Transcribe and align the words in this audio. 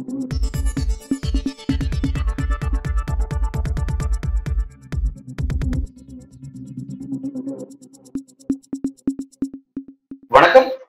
வணக்கம். 0.00 0.18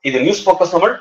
இது 0.01 0.19
news 0.19 0.43
focus 0.49 0.71
Tamil. 0.71 0.93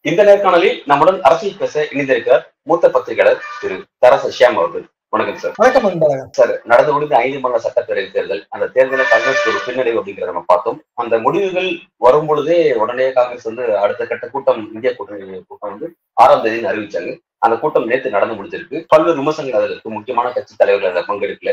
இந்த 0.00 0.22
நேர்காணலில் 0.24 0.82
நம்முடன் 0.86 1.20
அரசியல் 1.20 1.56
பேச 1.58 1.84
இணைந்திருக்கிறார் 1.90 2.44
மூத்த 2.62 2.90
பத்திரிகையாளர் 2.90 3.42
திரு 3.60 3.76
தரச 4.06 4.32
ஷியாம் 4.38 4.58
அவர்கள். 4.60 4.84
வணக்கம் 5.08 5.38
சார் 5.38 5.54
வணக்கம் 5.56 6.30
சார் 6.30 6.52
நடந்து 6.64 6.92
முடிந்த 6.92 7.16
ஐந்து 7.16 7.40
மாநில 7.40 7.62
சட்டப்பேரவை 7.64 8.10
தேர்தல் 8.12 8.46
அந்த 8.48 8.66
தேர்தலில் 8.76 9.10
காங்கிரஸ் 9.10 9.48
ஒரு 9.50 9.58
பின்னடைவு 9.66 10.00
அப்படிங்கிறத 10.00 10.30
நம்ம 10.32 10.44
பார்த்தோம். 10.46 10.78
அந்த 10.94 11.18
முடிவுகள் 11.18 11.70
வரும் 11.96 12.26
பொழுதே 12.26 12.72
உடனே 12.84 13.12
காங்கிரஸ் 13.18 13.50
வந்து 13.50 13.76
அடுத்த 13.78 14.06
கட்ட 14.06 14.28
கூட்டம் 14.28 14.62
இந்திய 14.74 14.92
கூட்டணி 14.96 15.44
கூட்டம் 15.48 15.70
வந்து 15.70 15.88
ஆறாம் 16.14 16.42
தேதி 16.42 16.66
அறிவிச்சாங்க. 16.72 17.12
அந்த 17.44 17.54
கூட்டம் 17.62 17.88
நேற்று 17.90 18.14
நடந்து 18.16 18.36
முடிஞ்சிருக்கு. 18.38 18.78
பல்வேறு 18.92 19.20
விமர்சனங்கள் 19.20 19.60
அதில் 19.60 19.72
இருக்கு. 19.74 19.96
முக்கியமான 19.96 20.32
கட்சி 20.36 20.54
தலைவர்கள் 20.60 20.92
அதில் 20.92 21.08
பங்கெடுக்கல. 21.10 21.52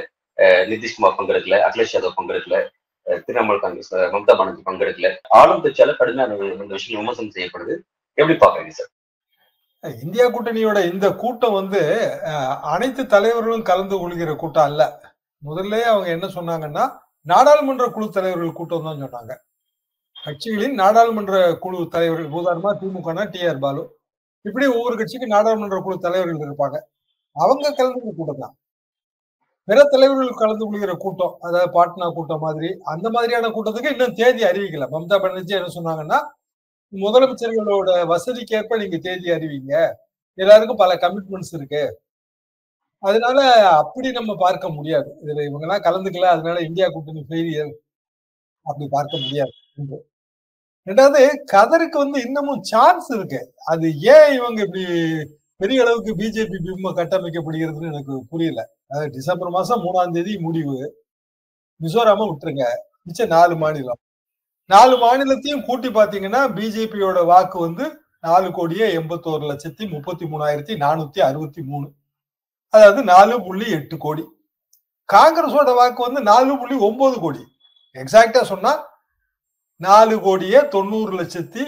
நிதிஷ்குமார் 0.72 1.18
பங்கெடுக்கல. 1.18 1.58
அகிலேஷ் 1.68 1.96
யாதவ் 1.96 2.18
பங்கெடுக்கல. 2.20 2.58
திரிணாமுல் 3.26 3.62
காங்கிரஸ் 3.64 3.94
மம்தா 4.16 4.34
பானர்ஜி 4.40 4.62
பங்கெடுக்கல. 4.70 5.10
ஆளும் 5.40 5.62
கட்சியால 5.66 5.96
கடுமையான 6.00 6.38
இந்த 6.64 6.74
விஷயம் 6.78 7.02
விமர்சனம் 7.02 7.36
செய்யப்படுது. 7.38 7.76
எப்படி 8.20 8.38
பாக்குறீங்க 8.44 8.74
சார்? 8.80 8.92
இந்தியா 10.04 10.26
கூட்டணியோட 10.36 10.80
இந்த 10.94 11.08
கூட்டம் 11.22 11.58
வந்து 11.58 11.82
அனைத்து 12.74 13.04
தலைவர்களும் 13.14 13.68
கலந்து 13.70 13.96
கொள்கிற 14.00 14.32
கூட்டம் 14.42 14.68
அல்ல. 14.70 14.82
முதல்ல 15.44 15.78
அவங்க 15.92 16.08
என்ன 16.16 16.28
சொன்னாங்கன்னா 16.38 16.86
நாடாளுமன்ற 17.32 17.86
குழு 17.96 18.08
தலைவர்கள் 18.18 18.58
கூட்டம் 18.58 18.88
தான் 18.88 19.04
சொன்னாங்க. 19.04 19.34
கட்சிகளின் 20.26 20.76
நாடாளுமன்ற 20.82 21.38
குழு 21.64 21.80
தலைவர்கள் 21.94 22.36
உதாரணமா 22.40 22.72
திமுகனா 22.82 23.24
டி 23.34 23.42
ஆர் 23.52 23.64
பாலு. 23.66 23.84
இப்படி 24.46 24.66
ஒவ்வொரு 24.76 24.96
கட்சிக்கு 25.00 25.28
நாடாளுமன்ற 25.36 25.78
குழு 25.86 25.98
தலைவர்கள் 26.06 26.46
இருப்பாங்க. 26.48 26.78
அவங்க 27.36 27.68
கலந்துக்கிற 27.80 28.14
கூட்டம் 28.20 28.44
தான் 28.44 28.56
பிற 29.68 29.80
தலைவர்கள் 29.94 30.40
கலந்து 30.42 30.64
கொள்கிற 30.68 30.94
கூட்டம் 31.04 31.34
அதாவது 31.48 31.70
பாட்னா 31.76 32.06
கூட்டம் 32.18 32.44
மாதிரி 32.46 32.70
அந்த 32.94 33.08
மாதிரியான 33.16 33.50
கூட்டத்துக்கு 33.56 33.94
இன்னும் 33.96 34.16
தேதி 34.20 34.42
அறிவிக்கல. 34.50 34.86
மம்தா 34.96 35.18
பானர்ஜி 35.24 35.56
என்ன 35.60 35.72
சொன்னாங்கன்னா 35.78 36.20
முதலமைச்சர்களோட 36.94 37.90
வசதிக்கேற்ப 38.14 38.78
நீங்க 38.84 38.98
தேதி 39.08 39.28
அறிவிங்க. 39.38 39.74
எல்லாருக்கும் 40.38 40.82
பல 40.84 40.92
கமிட்மெண்ட்ஸ் 41.04 41.54
இருக்கு. 41.58 41.84
அதனால 43.04 43.40
அப்படி 43.82 44.10
நம்ம 44.20 44.32
பார்க்க 44.46 44.70
முடியாது. 44.78 45.10
இதுல 45.24 45.46
இவங்க 45.50 45.66
எல்லாம் 45.68 45.86
கலந்துக்கல 45.88 46.32
அதனால 46.36 46.58
இந்தியா 46.70 46.88
கூட்டணி 46.96 47.24
ஃபெயிலியர் 47.30 47.72
அப்படி 48.66 48.88
பார்க்க 48.98 49.24
முடியாது. 49.26 49.54
ரெண்டாவது 50.90 51.22
கதருக்கு 51.54 51.98
வந்து 52.04 52.20
இன்னமும் 52.28 52.62
சான்ஸ் 52.70 53.08
இருக்கு. 53.16 53.42
அது 53.72 53.88
ஏன் 54.14 54.30
இவங்க 54.38 54.60
இப்படி 54.66 54.86
பெரிய 55.62 55.84
அளவுக்கு 55.84 56.12
பிஜேபி 56.22 56.58
பிம்ப 56.68 56.92
கட்டமைக்கப்படுகிறதுன்னு 57.00 57.92
எனக்கு 57.94 58.14
புரியல. 58.30 58.62
அதாவது 58.88 59.10
டிசம்பர் 59.18 59.50
மாசம் 59.50 59.84
மூணாம் 59.86 60.14
தேதி 60.18 60.34
முடிவு. 60.46 60.78
மிசோராம 61.82 62.28
விட்டுருங்க. 62.30 62.66
மிச்சம் 63.04 63.34
நாலு 63.36 63.56
மாநிலம். 63.56 64.00
நாலு 64.66 64.96
மாநிலத்தையும் 65.04 65.66
கூட்டி 65.68 65.90
பாத்தீங்கன்னா 65.90 66.42
பிஜேபியோட 66.58 67.20
வாக்கு 67.26 67.60
வந்து 67.60 67.86
நாலு 68.28 68.48
கோடியே 68.52 68.86
எண்பத்தோரு 69.00 69.44
லட்சத்தி 69.52 69.84
முப்பத்தி 69.94 70.26
மூணாயிரத்தி 70.26 70.74
நானூத்தி 70.86 71.20
அறுபத்தி 71.20 71.62
மூணு. 71.62 71.88
அதாவது 72.74 73.02
நாலு 73.04 73.36
புள்ளி 73.46 73.68
எட்டு 73.78 73.98
கோடி. 73.98 74.24
காங்கிரஸோட 75.14 75.70
வாக்கு 75.76 76.02
வந்து 76.08 76.22
நாலு 76.22 76.58
புள்ளி 76.58 76.76
ஒன்பது 76.88 77.20
கோடி. 77.20 77.44
எக்ஸாக்டா 77.96 78.42
சொன்னா 78.54 78.72
நாலு 79.86 80.16
கோடியே 80.26 80.60
தொண்ணூறு 80.76 81.12
லட்சத்தி 81.20 81.64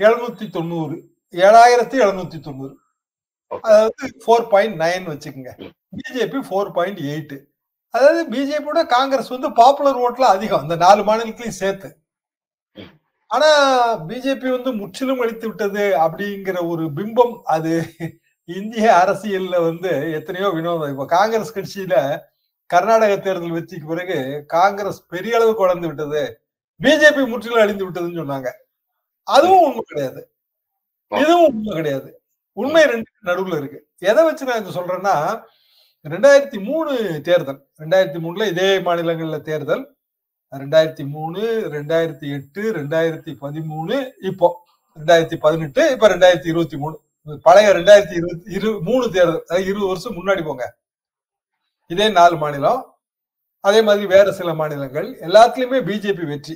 எழுநூத்தி 0.00 0.46
தொண்ணூறு. 0.56 0.96
ஏழாயிரத்தி 1.46 1.96
எழுநூத்தி 2.04 2.38
தொண்ணூறு. 2.46 2.74
அதாவது 3.66 4.04
ஃபோர் 4.22 4.46
பாயிண்ட் 4.52 4.76
நைன் 4.82 5.06
வச்சுக்கோங்க. 5.12 5.52
பிஜேபி 5.98 6.38
ஃபோர் 6.48 6.70
பாயிண்ட் 6.76 7.00
எயிட் 7.12 7.34
அதாவது 7.94 8.20
பிஜேபியோட 8.34 8.80
காங்கிரஸ் 8.94 9.32
வந்து 9.34 9.48
பாப்புலர் 9.58 9.98
ஓட்ல 10.04 10.24
அதிகம். 10.36 10.62
இந்த 10.66 10.76
நாலு 10.84 11.02
மாநிலத்திலையும் 11.08 11.60
சேர்த்து. 11.62 11.88
ஆனா 13.30 13.50
பிஜேபி 14.08 14.48
வந்து 14.56 14.70
முற்றிலும் 14.80 15.22
அழித்து 15.24 15.46
விட்டது 15.48 15.84
அப்படிங்கிற 16.04 16.56
ஒரு 16.72 16.84
பிம்பம் 16.98 17.34
அது 17.54 17.72
இந்திய 18.48 18.86
அரசியல்ல 19.02 19.56
வந்து 19.68 19.90
எத்தனையோ 20.18 20.48
வினோதம். 20.56 20.92
இப்ப 20.94 21.06
காங்கிரஸ் 21.16 21.54
கட்சியில 21.58 21.94
கர்நாடக 22.70 23.12
தேர்தல் 23.18 23.56
வெற்றிக்கு 23.58 23.86
பிறகு 23.92 24.18
காங்கிரஸ் 24.56 25.00
பெரிய 25.06 25.36
அளவுக்கு 25.36 25.64
வளர்ந்து 25.66 25.88
விட்டது. 25.90 26.24
பிஜேபி 26.80 27.22
முற்றிலும் 27.32 27.62
அழிந்து 27.62 27.86
விட்டதுன்னு 27.86 28.20
சொன்னாங்க. 28.22 28.50
அதுவும் 29.28 29.64
உண்மை 29.66 29.82
கிடையாது. 29.90 30.20
இதுவும் 31.12 31.46
உண்மை 31.48 31.72
கிடையாது. 31.76 32.08
உண்மை 32.52 32.82
ரெண்டு 32.92 33.10
நடுவுல 33.28 33.56
இருக்கு. 33.60 33.78
எதை 34.10 34.24
வச்சு 34.24 34.48
நான் 34.48 34.60
இது 34.62 34.78
சொல்றேன்னா 34.78 35.14
ரெண்டாயிரத்தி 36.04 36.58
மூணு 36.68 36.92
தேர்தல் 37.28 37.60
ரெண்டாயிரத்தி 37.82 38.18
மூணுல 38.24 38.46
இதே 38.52 38.68
மாநிலங்கள்ல 38.86 39.38
தேர்தல் 39.42 39.84
ரெண்டாயிரத்தி 40.52 41.04
மூணு 41.14 41.40
ரெண்டாயிரத்தி 41.74 42.26
எட்டு 42.36 42.62
ரெண்டாயிரத்தி 42.78 43.32
பதிமூணு 43.44 43.96
இப்போ 44.30 44.48
ரெண்டாயிரத்தி 44.98 45.36
பதினெட்டு 45.44 45.82
இப்ப 45.94 46.08
ரெண்டாயிரத்தி 46.14 46.48
இருபத்தி 46.52 46.76
மூணு. 46.82 46.96
பழைய 47.46 47.68
ரெண்டாயிரத்தி 47.78 48.16
இருபத்தி 48.20 48.52
இரு 48.56 48.70
மூணு 48.88 49.04
தேர்தல் 49.10 49.40
அதாவது 49.44 49.68
இருபது 49.70 49.90
வருஷம் 49.92 50.16
முன்னாடி 50.18 50.42
போங்க. 50.44 50.64
இதே 51.90 52.08
நாலு 52.18 52.36
மாநிலம் 52.42 52.82
அதே 53.64 53.80
மாதிரி 53.88 54.04
வேற 54.14 54.26
சில 54.38 54.50
மாநிலங்கள் 54.60 55.08
எல்லாத்துலயுமே 55.26 55.78
பிஜேபி 55.88 56.24
வெற்றி 56.32 56.54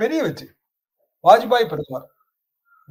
பெரிய 0.00 0.18
வெற்றி. 0.26 0.46
வாஜ்பாய் 1.24 1.70
பிரதமர். 1.72 2.06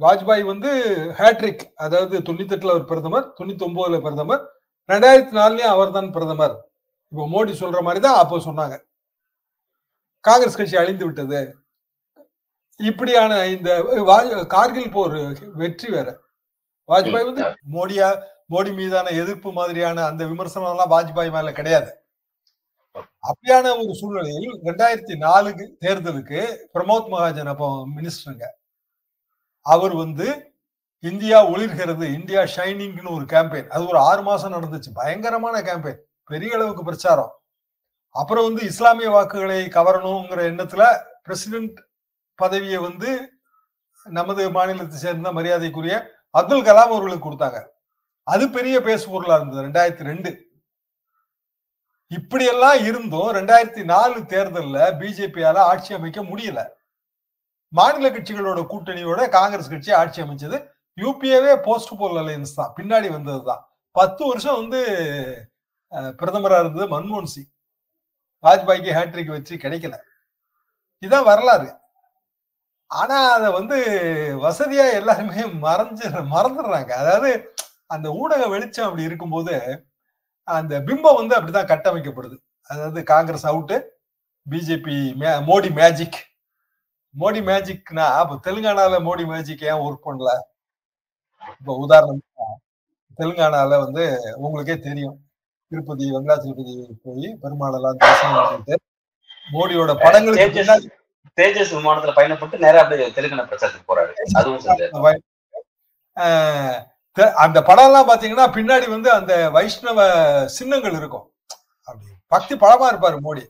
வாஜ்பாய் 0.00 0.42
வந்து 0.50 0.70
ஹேட்ரிக் 1.18 1.64
அதாவது 1.84 2.14
தொண்ணூத்தி 2.28 2.54
எட்டுல 2.56 2.74
ஒரு 2.78 2.86
பிரதமர் 2.90 3.26
தொண்ணூத்தி 3.38 3.64
ஒன்பதுல 3.68 4.00
பிரதமர் 4.06 4.42
ரெண்டாயிரத்தி 4.88 5.34
நாலுலயும் 5.40 5.74
அவர் 5.74 5.94
தான் 5.96 6.08
பிரதமர். 6.16 6.54
இப்போ 7.12 7.24
மோடி 7.34 7.52
சொல்ற 7.62 7.80
மாதிரி 7.86 8.00
தான் 8.06 8.20
அப்போ 8.22 8.36
சொன்னாங்க. 8.48 8.76
காங்கிரஸ் 10.24 10.58
கட்சி 10.58 10.76
அழிந்து 10.82 11.04
விட்டது. 11.06 11.40
இப்படியான 12.80 13.32
இந்த 13.54 13.70
கார்கில் 14.54 14.92
போர் 14.96 15.18
வெற்றி 15.62 15.88
வேற. 15.96 16.08
வாஜ்பாய் 16.88 17.28
வந்து 17.30 17.44
மோடியா 17.76 18.08
மோடி 18.52 18.70
மீதான 18.78 19.12
எதிர்ப்பு 19.22 19.50
மாதிரியான 19.58 20.04
அந்த 20.10 20.22
விமர்சனம் 20.32 20.72
எல்லாம் 20.74 20.92
வாஜ்பாய் 20.94 21.34
மேல 21.36 21.52
கிடையாது. 21.58 21.90
அப்படியான 22.98 23.72
ஒரு 23.78 23.94
சூழ்நிலையில் 23.94 24.62
ரெண்டாயிரத்தி 24.62 25.16
நாலுக்கு 25.16 25.76
தேர்தலுக்கு 25.80 26.56
பிரமோத் 26.74 27.08
மகாஜன் 27.08 27.46
அப்போ 27.46 27.88
மினிஸ்டருங்க. 27.96 28.46
அவர் 29.60 29.94
வந்து 29.94 30.54
இந்தியா 30.98 31.46
ஒளிர்கிறது 31.48 32.14
இந்தியா 32.14 32.42
ஷைனிங்னு 32.42 33.14
ஒரு 33.14 33.24
கேம்பெயின். 33.24 33.68
அது 33.68 33.86
ஒரு 33.86 33.98
ஆறு 33.98 34.22
மாசம் 34.22 34.52
நடந்துச்சு. 34.52 34.90
பயங்கரமான 34.94 35.60
கேம்பெயின். 35.60 35.98
பெரிய 36.24 36.54
அளவுக்கு 36.54 36.84
பிரச்சாரம். 36.84 37.42
அப்புறம் 38.08 38.44
வந்து 38.44 38.62
இஸ்லாமிய 38.62 39.10
வாக்குகளை 39.10 39.66
கவரணுங்கிற 39.66 40.40
எண்ணத்துல 40.52 40.98
பிரசிடென்ட் 41.22 41.78
பதவியை 42.34 42.78
வந்து 42.78 43.32
நமது 44.04 44.50
மாநிலத்தை 44.50 44.98
சேர்ந்த 44.98 45.32
மரியாதைக்குரிய 45.32 46.10
அப்துல் 46.30 46.62
கலாம் 46.62 46.92
அவர்களுக்கு 46.92 47.30
கொடுத்தாங்க. 47.30 47.66
அது 48.22 48.50
பெரிய 48.50 48.80
பேசு 48.80 49.10
பொருளா 49.10 49.36
இருந்தது. 49.36 49.62
ரெண்டாயிரத்தி 49.66 50.02
ரெண்டு 50.02 50.51
இப்படியெல்லாம் 52.16 52.78
இருந்தும் 52.88 53.30
ரெண்டாயிரத்தி 53.38 53.82
நாலு 53.92 54.18
தேர்தலில் 54.32 54.94
பிஜேபியால 55.00 55.58
ஆட்சி 55.70 55.90
அமைக்க 55.98 56.20
முடியல. 56.30 56.60
மாநில 57.78 58.06
கட்சிகளோட 58.14 58.60
கூட்டணியோட 58.72 59.20
காங்கிரஸ் 59.36 59.72
கட்சி 59.72 59.92
ஆட்சி 60.00 60.20
அமைச்சது 60.24 60.56
யூபிஏவே 60.98 61.52
போஸ்ட் 61.66 61.92
போல் 62.00 62.18
அலையன்ஸ் 62.22 62.58
தான். 62.58 62.72
பின்னாடி 62.78 63.08
வந்தது 63.16 63.40
தான் 63.50 63.62
பத்து 63.96 64.22
வருஷம் 64.30 64.58
வந்து 64.60 64.80
பிரதமராக 66.18 66.62
இருந்தது 66.64 66.86
மன்மோகன் 66.94 67.32
சிங். 67.34 67.50
வாஜ்பாய்க்கு 68.44 68.96
ஹேட்ரிக் 68.98 69.34
வச்சு 69.36 69.54
கிடைக்கல. 69.64 69.96
இதான் 71.02 71.28
வரலாறு. 71.30 71.68
ஆனா 72.90 73.18
அதை 73.36 73.48
வந்து 73.58 73.78
வசதியா 74.44 74.86
எல்லாருமே 74.98 75.42
மறைஞ்சு 75.66 76.06
மறந்துடுறாங்க. 76.34 76.92
அதாவது 77.02 77.30
அந்த 77.94 78.08
ஊடக 78.20 78.42
வெளிச்சம் 78.54 78.86
அப்படி 78.88 79.08
இருக்கும்போது 79.08 79.54
அந்த 80.48 80.72
பிம்பம் 80.86 81.18
வந்து 81.20 81.34
அப்படிதான் 81.36 81.70
கட்டமைக்கப்படுது. 81.72 82.36
அதாவது 82.70 83.00
Congress 83.12 83.46
out 83.50 83.76
BJP 84.46 84.96
Modi 85.48 85.70
magic 85.80 86.20
Modi 87.14 87.40
மேஜிக்னா 87.48 88.06
அப்ப 88.20 88.38
தெலுங்கானால 88.46 88.98
மோடி 89.08 89.24
மேஜிக் 89.32 89.64
ஏன் 89.70 89.82
ஒர்க் 89.86 90.06
பண்ணல? 90.06 90.30
இப்ப 91.60 91.76
உதாரணம் 91.84 92.22
தெலுங்கானால 93.18 93.78
வந்து 93.84 94.04
உங்களுக்கே 94.44 94.76
தெரியும். 94.88 95.16
திருப்பதி 95.72 96.04
வெங்கடா 96.14 96.36
திருப்பதி 96.44 96.72
போய் 97.04 97.28
பெருமாளெல்லாம் 97.42 98.00
தரிசனம் 98.00 98.38
பண்ணிட்டு 98.38 98.76
மோடியோட 99.48 99.92
படங்களுக்கு 100.04 100.64
தேஜஸ் 101.38 101.74
விமானத்துல 101.76 102.12
பயணப்பட்டு 102.16 102.62
நேரா 102.64 102.80
அப்படியே 102.82 103.06
தெலுங்கானா 103.16 103.44
பிரச்சாரத்துக்கு 103.50 103.90
போறாரு. 103.90 104.12
அதுவும் 104.40 104.64
அந்த 107.44 107.58
படம் 107.68 107.88
எல்லாம் 107.88 108.08
பாத்தீங்கன்னா 108.10 108.46
பின்னாடி 108.56 108.86
வந்து 108.94 109.08
அந்த 109.18 109.32
வைஷ்ணவ 109.56 109.98
சின்னங்கள் 110.58 110.96
இருக்கும். 111.00 111.26
அப்படி 111.88 112.10
பக்தி 112.34 112.54
படமா 112.62 112.86
இருப்பாரு 112.92 113.16
மோடி. 113.26 113.44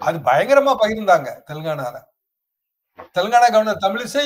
அது 0.00 0.18
பயங்கரமா 0.28 0.72
பகிர்ந்தாங்க 0.82 1.30
தெலுங்கானால. 1.48 1.96
Telangana 3.16 3.46
governor 3.54 3.82
Tamilisai 3.84 4.24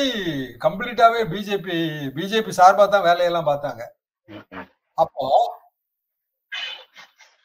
கம்ப்ளீட்டாவே 0.64 1.20
BJP 1.32 1.76
BJP 2.16 2.52
சார்பா 2.58 2.84
தான் 2.94 3.06
வேலையெல்லாம் 3.08 3.48
பார்த்தாங்க. 3.50 3.82
அப்போ 4.98 5.24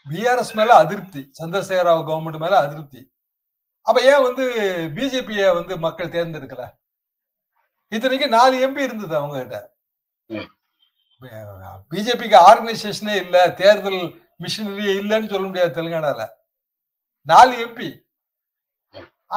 பிஆர்எஸ் 0.05 0.55
மேல 0.59 0.71
அதிருப்தி 0.83 1.21
சந்திரசேகர 1.39 1.85
ராவ் 1.89 2.07
கவர்மெண்ட் 2.09 2.43
மேல 2.45 2.55
அதிருப்தி. 2.65 3.01
அப்ப 3.85 3.97
ஏன் 4.11 4.25
வந்து 4.27 4.43
பிஜேபிய 4.97 5.43
வந்து 5.59 5.73
மக்கள் 5.85 6.13
தேர்ந்தெடுக்கல? 6.15 6.63
இத்தனைக்கு 7.91 8.27
நாலு 8.37 8.55
எம்பி 8.65 8.87
இருந்தது 8.87 9.15
அவங்க 9.19 9.37
கிட்ட 9.43 9.57
பிஜேபிக்கு 11.91 12.37
ஆர்கனைசேஷனே 12.49 13.15
இல்ல 13.23 13.37
தேர்தல் 13.61 14.01
மிஷினரியே 14.43 14.93
இல்லைன்னு 15.01 15.31
சொல்ல 15.33 15.45
முடியாது 15.47 15.75
தெலுங்கானால. 15.77 16.21
நாலு 17.27 17.53
எம்பி 17.65 17.89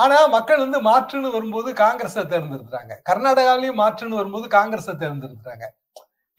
ஆனா 0.02 0.16
மக்கள் 0.36 0.62
வந்து 0.64 0.78
மாற்றுன்னு 0.86 1.34
வரும்போது 1.34 1.68
காங்கிரஸை 1.82 2.22
தேர்ந்தெடுத்துறாங்க 2.32 2.94
கர்நாடகாலையும் 3.08 3.80
மாற்றுன்னு 3.82 4.18
வரும்போது 4.20 4.46
காங்கிரஸை 4.56 4.94
தேர்ந்தெடுத்துறாங்க 5.02 5.66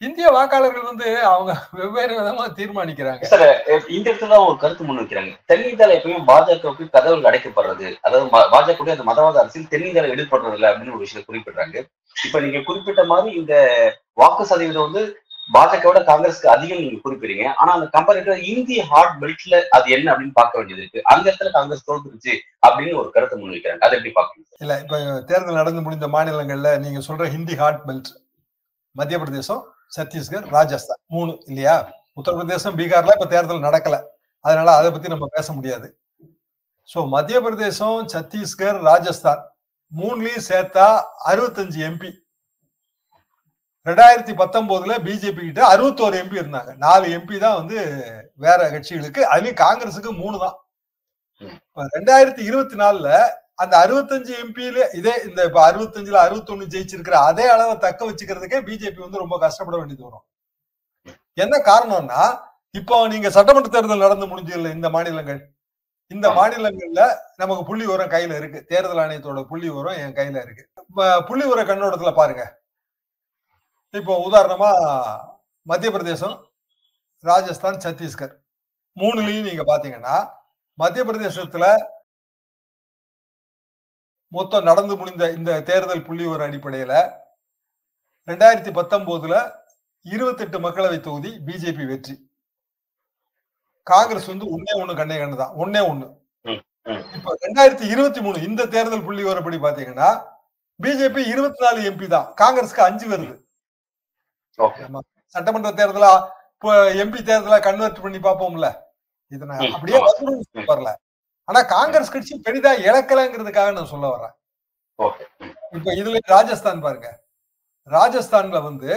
இந்திய 0.02 0.26
வாக்காளர்கள் 0.34 0.88
வந்து 0.88 1.06
அவங்க 1.28 1.52
வெவ்வேறு 1.78 2.12
விதமா 2.18 2.44
தீர்மானிக்கிறாங்க. 2.58 3.22
சார் 3.30 3.42
இந்த 3.96 4.06
இடத்துல 4.10 4.36
ஒரு 4.44 4.54
கருத்து 4.62 4.84
முன் 4.88 5.00
வைக்கிறாங்க. 5.00 5.32
தென்னிந்தியால 5.50 5.96
எப்பயும் 5.98 6.28
பாஜகவுக்கு 6.28 6.84
கதவுகள் 6.96 7.28
அடைக்கப்படுறது. 7.30 7.88
அதாவது 8.04 8.26
பாஜக 8.54 8.94
அந்த 8.94 9.06
மதவாத 9.10 9.40
அரசியல் 9.42 9.72
தென்னிந்தியால 9.72 10.12
ஈடுபடுறது 10.14 10.56
இல்லை 10.58 10.68
அப்படின்னு 10.70 10.94
ஒரு 10.96 11.04
விஷயத்தை 11.06 11.26
குறிப்பிடுறாங்க. 11.30 11.76
இப்ப 12.16 12.40
நீங்க 12.44 12.60
குறிப்பிட்ட 12.68 13.04
மாதிரி 13.12 13.34
இந்த 13.40 13.54
வாக்கு 14.22 14.46
சதவீதம் 14.50 14.86
வந்து 14.88 15.02
பாஜகவோட 15.54 16.00
காங்கிரஸ்க்கு 16.08 16.48
அதிகம் 16.54 16.80
நீங்க 16.80 16.98
குறிப்பிடுங்க 17.04 17.44
ஆனா 17.60 17.70
அந்த 17.76 17.86
கம்பேரிட்டிவ் 17.96 18.42
இந்திய 18.52 18.80
ஹார்ட் 18.90 19.14
பெல்ட்ல 19.22 19.56
அது 19.76 19.86
என்ன 19.96 20.06
அப்படின்னு 20.12 20.34
பார்க்க 20.40 20.58
வேண்டியது 20.58 20.82
இருக்கு. 20.82 21.00
அந்த 21.12 21.24
இடத்துல 21.30 21.50
காங்கிரஸ் 21.56 21.86
தோல்ந்துருச்சு 21.88 22.34
அப்படின்னு 22.66 22.98
ஒரு 23.02 23.08
கருத்தை 23.14 23.36
முன்வைக்கிறாங்க. 23.42 23.82
அதை 23.86 23.96
எப்படி 23.98 24.12
பாக்குறீங்க 24.18 24.46
இல்ல 24.64 24.74
இப்ப 24.82 24.98
தேர்தல் 25.30 25.60
நடந்து 25.60 25.84
முடிந்த 25.86 26.08
மாநிலங்கள்ல 26.16 26.72
நீங்க 26.84 27.00
சொல்ற 27.08 27.26
ஹிந்தி 27.36 27.56
ஹார்ட் 27.62 27.82
பெல்ட் 27.88 28.10
மத்திய 28.96 29.18
பிரதேசம் 29.18 29.62
சத்தீஸ்கர் 29.96 30.46
ராஜஸ்தான் 30.56 31.02
மூணு 31.14 31.32
இல்லையா? 31.46 31.76
உத்தரப்பிரதேசம் 32.16 32.78
பீகார்ல 32.80 33.16
இப்ப 33.16 33.28
தேர்தல் 33.34 33.66
நடக்கல. 33.68 33.96
அதனால 34.44 34.68
அதை 34.76 34.88
பத்தி 34.90 35.08
நம்ம 35.08 35.26
பேச 35.36 35.52
முடியாது. 35.52 35.88
சோ 36.88 36.98
மத்திய 37.14 37.38
பிரதேசம் 37.40 37.98
சத்தீஸ்கர் 38.14 38.78
ராஜஸ்தான் 38.90 39.42
மூணுலயும் 39.92 40.46
சேர்த்தா 40.50 40.86
அறுபத்தஞ்சு 41.30 41.78
எம்பி 41.88 42.10
ரெண்டாயிரத்தி 43.88 44.32
பத்தொன்பதுல 44.40 44.94
பிஜேபி 45.06 45.42
கிட்ட 45.44 45.62
அறுபத்தோரு 45.72 46.16
எம்பி 46.22 46.40
இருந்தாங்க. 46.42 46.70
நாலு 46.84 47.06
எம்பி 47.16 47.36
தான் 47.44 47.58
வந்து 47.60 47.76
வேற 48.44 48.60
கட்சிகளுக்கு 48.72 49.20
அதுலயும் 49.32 49.60
காங்கிரஸுக்கு 49.64 50.10
மூணு 50.22 50.36
தான். 50.44 50.56
ரெண்டாயிரத்தி 51.96 52.42
இருபத்தி 52.50 52.76
நாலுல 52.82 53.08
அந்த 53.62 53.74
அறுபத்தஞ்சு 53.84 54.32
எம்பியில 54.42 54.78
இதே 54.98 55.14
இந்த 55.28 55.40
இப்ப 55.48 55.60
அறுபத்தஞ்சுல 55.68 56.18
அறுபத்தொன்னு 56.26 56.72
ஜெயிச்சிருக்கிற 56.74 57.16
அதே 57.28 57.46
அளவை 57.54 57.74
தக்க 57.84 58.00
வச்சுக்கிறதுக்கே 58.08 58.58
பிஜேபி 58.68 59.00
வந்து 59.04 59.22
ரொம்ப 59.22 59.36
கஷ்டப்பட 59.44 59.76
வேண்டியது 59.78 60.06
வரும். 60.08 60.24
என்ன 61.44 61.54
காரணம்னா 61.70 62.22
இப்போ 62.74 62.94
நீங்க 63.12 63.28
சட்டமன்ற 63.36 63.70
தேர்தல் 63.74 64.04
நடந்து 64.06 64.28
முடிஞ்சதில்ல 64.30 64.70
இந்த 64.76 64.88
மாநிலங்கள். 64.96 65.40
இந்த 66.14 66.26
மாநிலங்கள்ல 66.38 67.02
நமக்கு 67.40 67.62
புள்ளி 67.70 67.86
உரம் 67.94 68.12
கையில 68.14 68.36
இருக்கு. 68.40 68.58
தேர்தல் 68.72 69.02
ஆணையத்தோட 69.04 69.40
புள்ளி 69.50 69.68
உரம் 69.80 69.98
என் 70.04 70.16
கையில 70.18 70.42
இருக்கு. 70.46 70.64
புள்ளி 71.28 71.44
உர 71.52 71.60
கண்ணோட்டத்துல 71.70 72.12
பாருங்க. 72.20 72.44
இப்போ 73.94 74.14
உதாரணமா 74.28 74.70
மத்திய 75.66 75.90
பிரதேசம் 75.92 76.34
ராஜஸ்தான் 77.24 77.78
சத்தீஸ்கர். 77.84 78.34
மூணுலயும் 78.96 79.46
நீங்க 79.48 79.64
பாத்தீங்கன்னா 79.70 80.16
மத்திய 80.78 81.02
பிரதேசத்துல 81.08 81.64
மொத்தம் 84.36 84.68
நடந்து 84.68 84.94
முடிந்த 85.00 85.24
இந்த 85.38 85.50
தேர்தல் 85.70 86.06
புள்ளி 86.08 86.24
ஒரு 86.32 86.42
அடிப்படையில 86.46 86.92
ரெண்டாயிரத்தி 88.28 88.72
பத்தொன்பதுல 88.78 89.34
இருபத்தெட்டு 90.06 90.58
மக்களவை 90.66 90.98
தொகுதி 91.06 91.30
பிஜேபி 91.46 91.84
வெற்றி. 91.90 92.16
காங்கிரஸ் 93.86 94.30
வந்து 94.32 94.46
ஒன்னே 94.54 94.72
ஒண்ணு 94.80 95.00
கண்ணே 95.00 95.16
கண்ணு 95.20 95.42
தான். 95.42 95.54
ஒன்னே 95.62 95.80
ஒண்ணு. 95.90 96.06
இப்ப 97.16 97.36
ரெண்டாயிரத்தி 97.44 97.86
இருபத்தி 97.94 98.20
மூணு 98.26 98.38
இந்த 98.48 98.70
தேர்தல் 98.74 99.06
புள்ளி 99.06 99.22
வரப்படி 99.30 99.58
பாத்தீங்கன்னா 99.66 100.10
பிஜேபி 100.80 101.22
இருபத்தி 101.32 101.60
நாலு 101.66 101.80
எம்பி 101.90 102.06
தான். 102.16 102.26
காங்கிரஸ்க்கு 102.42 102.88
அஞ்சு 102.88 103.06
வருது. 103.12 103.34
சட்டமன்ற 105.34 105.70
தேர்தலா 105.80 106.12
இப்போ 106.54 106.72
எம்பி 107.02 107.20
தேர்தலா 107.30 107.58
கன்வெர்ட் 107.66 108.02
பண்ணி 108.04 108.18
பார்ப்போம்ல. 108.26 108.68
இதை 109.34 109.44
நான் 109.50 109.72
அப்படியே 109.76 109.98
வரல. 110.70 110.90
ஆனா 111.48 111.60
காங்கிரஸ் 111.76 112.12
கட்சி 112.14 112.34
பெரிதா 112.46 112.72
இழக்கலங்கிறதுக்காக 112.88 113.72
நான் 113.76 113.92
சொல்ல 113.92 114.06
வர்றேன் 114.14 114.34
இப்ப 115.76 115.88
இதுல 116.00 116.20
ராஜஸ்தான் 116.34 116.84
பாருங்க. 116.86 117.08
ராஜஸ்தான்ல 117.96 118.60
வந்து 118.68 118.90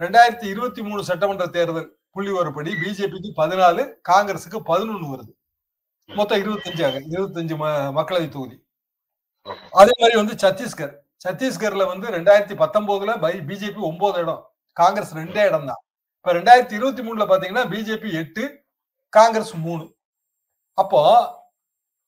ரெண்டாயிரத்தி 0.00 0.46
இருபத்தி 0.52 0.82
மூணு 0.88 1.02
சட்டமன்ற 1.08 1.46
தேர்தல் 1.56 1.88
புள்ளி 2.14 2.32
ஒருபடி 2.40 2.70
பிஜேபிக்கு 2.82 3.30
பதினாலு 3.40 3.82
காங்கிரஸுக்கு 4.10 4.58
பதினொன்னு 4.70 5.12
வருது. 5.14 5.32
மொத்தம் 6.08 6.42
இருபத்தஞ்சாக 6.42 7.00
இருபத்தஞ்சு 7.12 7.56
மக்களவை 7.98 8.28
தொகுதி. 8.28 8.56
அதே 9.80 9.94
மாதிரி 10.00 10.16
வந்து 10.20 10.34
சத்தீஸ்கர். 10.44 10.94
சத்தீஸ்கர்ல 11.24 11.84
வந்து 11.92 12.06
ரெண்டாயிரத்தி 12.16 12.56
பத்தொன்பதுல 12.62 13.12
பிஜேபி 13.50 13.80
ஒன்பது 13.90 14.18
இடம். 14.24 14.42
காங்கிரஸ் 14.76 15.14
ரெண்டே 15.20 15.42
இடம் 15.50 15.68
தான் 15.70 15.80
இப்ப 16.18 16.32
ரெண்டாயிரத்தி 16.38 16.74
இருபத்தி 16.78 17.02
மூணுல 17.06 17.24
பாத்தீங்கன்னா 17.30 17.64
பிஜேபி 17.72 18.10
எட்டு 18.20 18.44
காங்கிரஸ் 19.12 19.54
மூணு. 19.66 19.84
அப்போ 20.78 21.00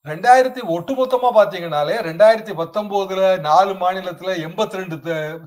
ரெண்டாயிரத்தி 0.07 0.63
ஒட்டுமொத்தமா 0.75 1.29
பாத்தீங்கன்னாலே 1.37 1.95
ரெண்டாயிரத்தி 2.09 2.53
பத்தொன்பதுல 2.61 3.31
நாலு 3.49 3.73
மாநிலத்துல 3.83 4.35
எண்பத்தி 4.47 4.81
ரெண்டு 4.81 4.97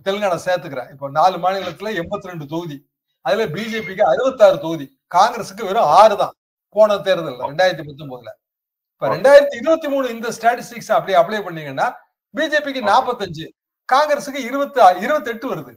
தெலுங்கானா 0.05 0.37
சேர்த்துக்கிறேன். 0.47 0.89
இப்போ 0.93 1.09
நாலு 1.19 1.37
மாநிலத்துல 1.45 1.91
எண்பத்தி 2.01 2.31
ரெண்டு 2.31 2.45
தொகுதி. 2.53 2.77
அதுல 3.25 3.45
பிஜேபிக்கு 3.55 4.03
அறுபத்தாறு 4.11 4.57
தொகுதி. 4.65 4.87
காங்கிரஸுக்கு 5.17 5.69
வெறும் 5.69 5.91
ஆறு 5.99 6.15
தான். 6.23 6.35
போன 6.75 6.97
தேர்தல் 7.07 7.39
ரெண்டாயிரத்தி 7.51 7.85
பத்தொன்பதுல 7.89 8.31
இப்ப 8.93 9.09
ரெண்டாயிரத்தி 9.15 9.55
இருபத்தி 9.61 9.87
மூணு 9.93 10.05
இந்த 10.15 10.27
ஸ்டாட்டிஸ்டிக்ஸ் 10.37 10.91
அப்படி 10.97 11.13
அப்ளை 11.21 11.39
பண்ணீங்கன்னா 11.47 11.87
பிஜேபிக்கு 12.33 12.81
நாற்பத்தஞ்சு 12.91 13.45
காங்கிரஸுக்கு 13.93 14.41
இருபத்தி 14.49 14.79
இருபத்தி 15.05 15.31
எட்டு 15.33 15.47
வருது. 15.51 15.73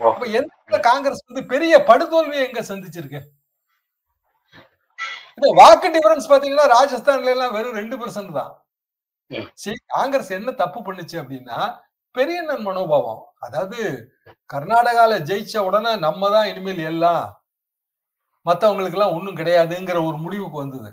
அப்ப 0.00 0.26
எந்த 0.40 0.78
காங்கிரஸ் 0.88 1.26
வந்து 1.28 1.42
பெரிய 1.52 1.74
படுதோல்வியை 1.90 2.42
எங்க 2.48 2.60
சந்திச்சிருக்கு? 2.70 3.20
இந்த 5.38 5.48
வாக்கு 5.60 5.88
டிஃபரன்ஸ் 5.94 6.30
பாத்தீங்கன்னா 6.30 6.66
ராஜஸ்தான்ல 6.76 7.34
எல்லாம் 7.34 7.54
வெறும் 7.56 7.78
ரெண்டு 7.80 7.96
பெர்சன்ட் 8.00 8.32
தான். 8.38 8.52
சரி 9.62 9.78
காங்கிரஸ் 9.94 10.30
என்ன 10.38 10.52
தப்பு 10.62 10.80
பண்ணுச்சு 10.86 11.16
அப்படின்னா 11.22 11.58
பெரிய 12.14 12.38
நன் 12.48 12.64
மனோபாவம் 12.68 13.22
அதாவது 13.46 13.78
கர்நாடகால 14.52 15.18
ஜெயிச்ச 15.28 15.56
உடனே 15.68 15.92
நம்ம 16.06 16.30
தான் 16.34 16.48
இனிமேல் 16.50 16.80
எல்லாம் 16.92 17.24
மத்தவங்களுக்கு 18.46 18.96
எல்லாம் 18.98 19.14
ஒண்ணும் 19.16 19.38
கிடையாதுங்கிற 19.40 19.98
ஒரு 20.08 20.16
முடிவுக்கு 20.24 20.58
வந்தது. 20.62 20.90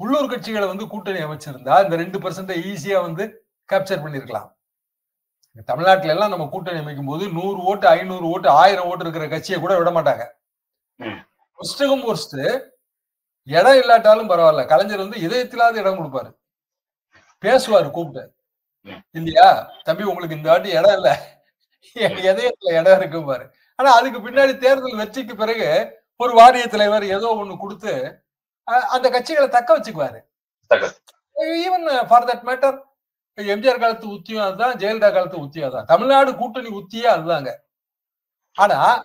உள்ளூர் 0.00 0.30
கட்சிகளை 0.32 0.66
வந்து 0.72 0.86
கூட்டணி 0.92 1.20
அமைச்சிருந்தா 1.26 1.76
இந்த 1.84 1.94
ரெண்டு 2.02 2.18
பெர்சன்ட் 2.24 2.54
ஈஸியா 2.70 2.98
வந்து 3.08 3.24
கேப்சர் 3.68 4.04
பண்ணிருக்கலாம். 4.04 4.48
தமிழ்நாட்டுல 5.66 6.12
எல்லாம் 6.12 6.28
நம்ம 6.28 6.46
கூட்டணி 6.46 6.78
அமைக்கும் 6.78 7.06
போது 7.06 7.28
நூறு 7.28 7.58
ஓட்டு 7.62 7.86
ஐநூறு 7.88 8.24
ஓட்டு 8.24 8.48
ஆயிரம் 8.48 8.86
ஓட்டு 8.86 9.04
இருக்கிற 9.04 9.28
கட்சியை 9.28 9.60
கூட 9.60 9.78
விட 9.78 9.90
மாட்டாங்க. 9.90 10.24
இடம் 13.42 13.78
இல்லாட்டாலும் 13.80 14.30
பரவாயில்ல. 14.30 14.66
கலைஞர் 14.66 15.04
வந்து 15.04 15.18
இதயத்திலாவது 15.26 15.76
இடம் 15.76 15.98
கொடுப்பாரு. 15.98 16.30
பேசுவாரு 17.42 17.90
கூப்பிட்டு. 17.90 18.36
இல்லையா 19.10 19.72
தம்பி 19.82 20.02
உங்களுக்கு 20.02 20.36
இந்த 20.36 20.50
வாட்டி 20.50 20.68
இடம் 20.68 20.94
இல்ல. 20.94 21.10
இதயத்துல 21.96 22.72
இடம் 22.80 22.98
இருக்கு 22.98 23.24
பாரு. 23.24 23.54
ஆனா 23.76 23.90
அதுக்கு 23.92 24.18
பின்னாடி 24.20 24.56
தேர்தல் 24.58 24.96
வெற்றிக்கு 24.96 25.36
பிறகு 25.36 25.68
ஒரு 26.16 26.34
வாரிய 26.34 26.66
தலைவர் 26.66 27.04
ஏதோ 27.04 27.28
ஒண்ணு 27.40 27.56
கொடுத்து 27.56 27.92
அந்த 28.66 29.06
கட்சிகளை 29.10 29.48
தக்க 29.48 29.78
வச்சுக்குவாரு. 29.78 30.20
Even 31.36 32.06
for 32.06 32.24
that 32.24 32.46
matter 32.48 32.86
MGR 33.38 33.80
காலத்து 33.80 34.06
உத்தியும் 34.08 34.44
அதுதான் 34.44 34.76
ஜெயலலிதா 34.76 35.12
காலத்து 35.12 35.44
உத்தியும் 35.44 35.64
அதுதான். 35.64 35.84
தமிழ்நாடு 35.84 36.36
கூட்டணி 36.36 36.68
உத்தியே 36.68 37.08
அதுதாங்க. 37.16 37.50
ஆனா 38.52 39.04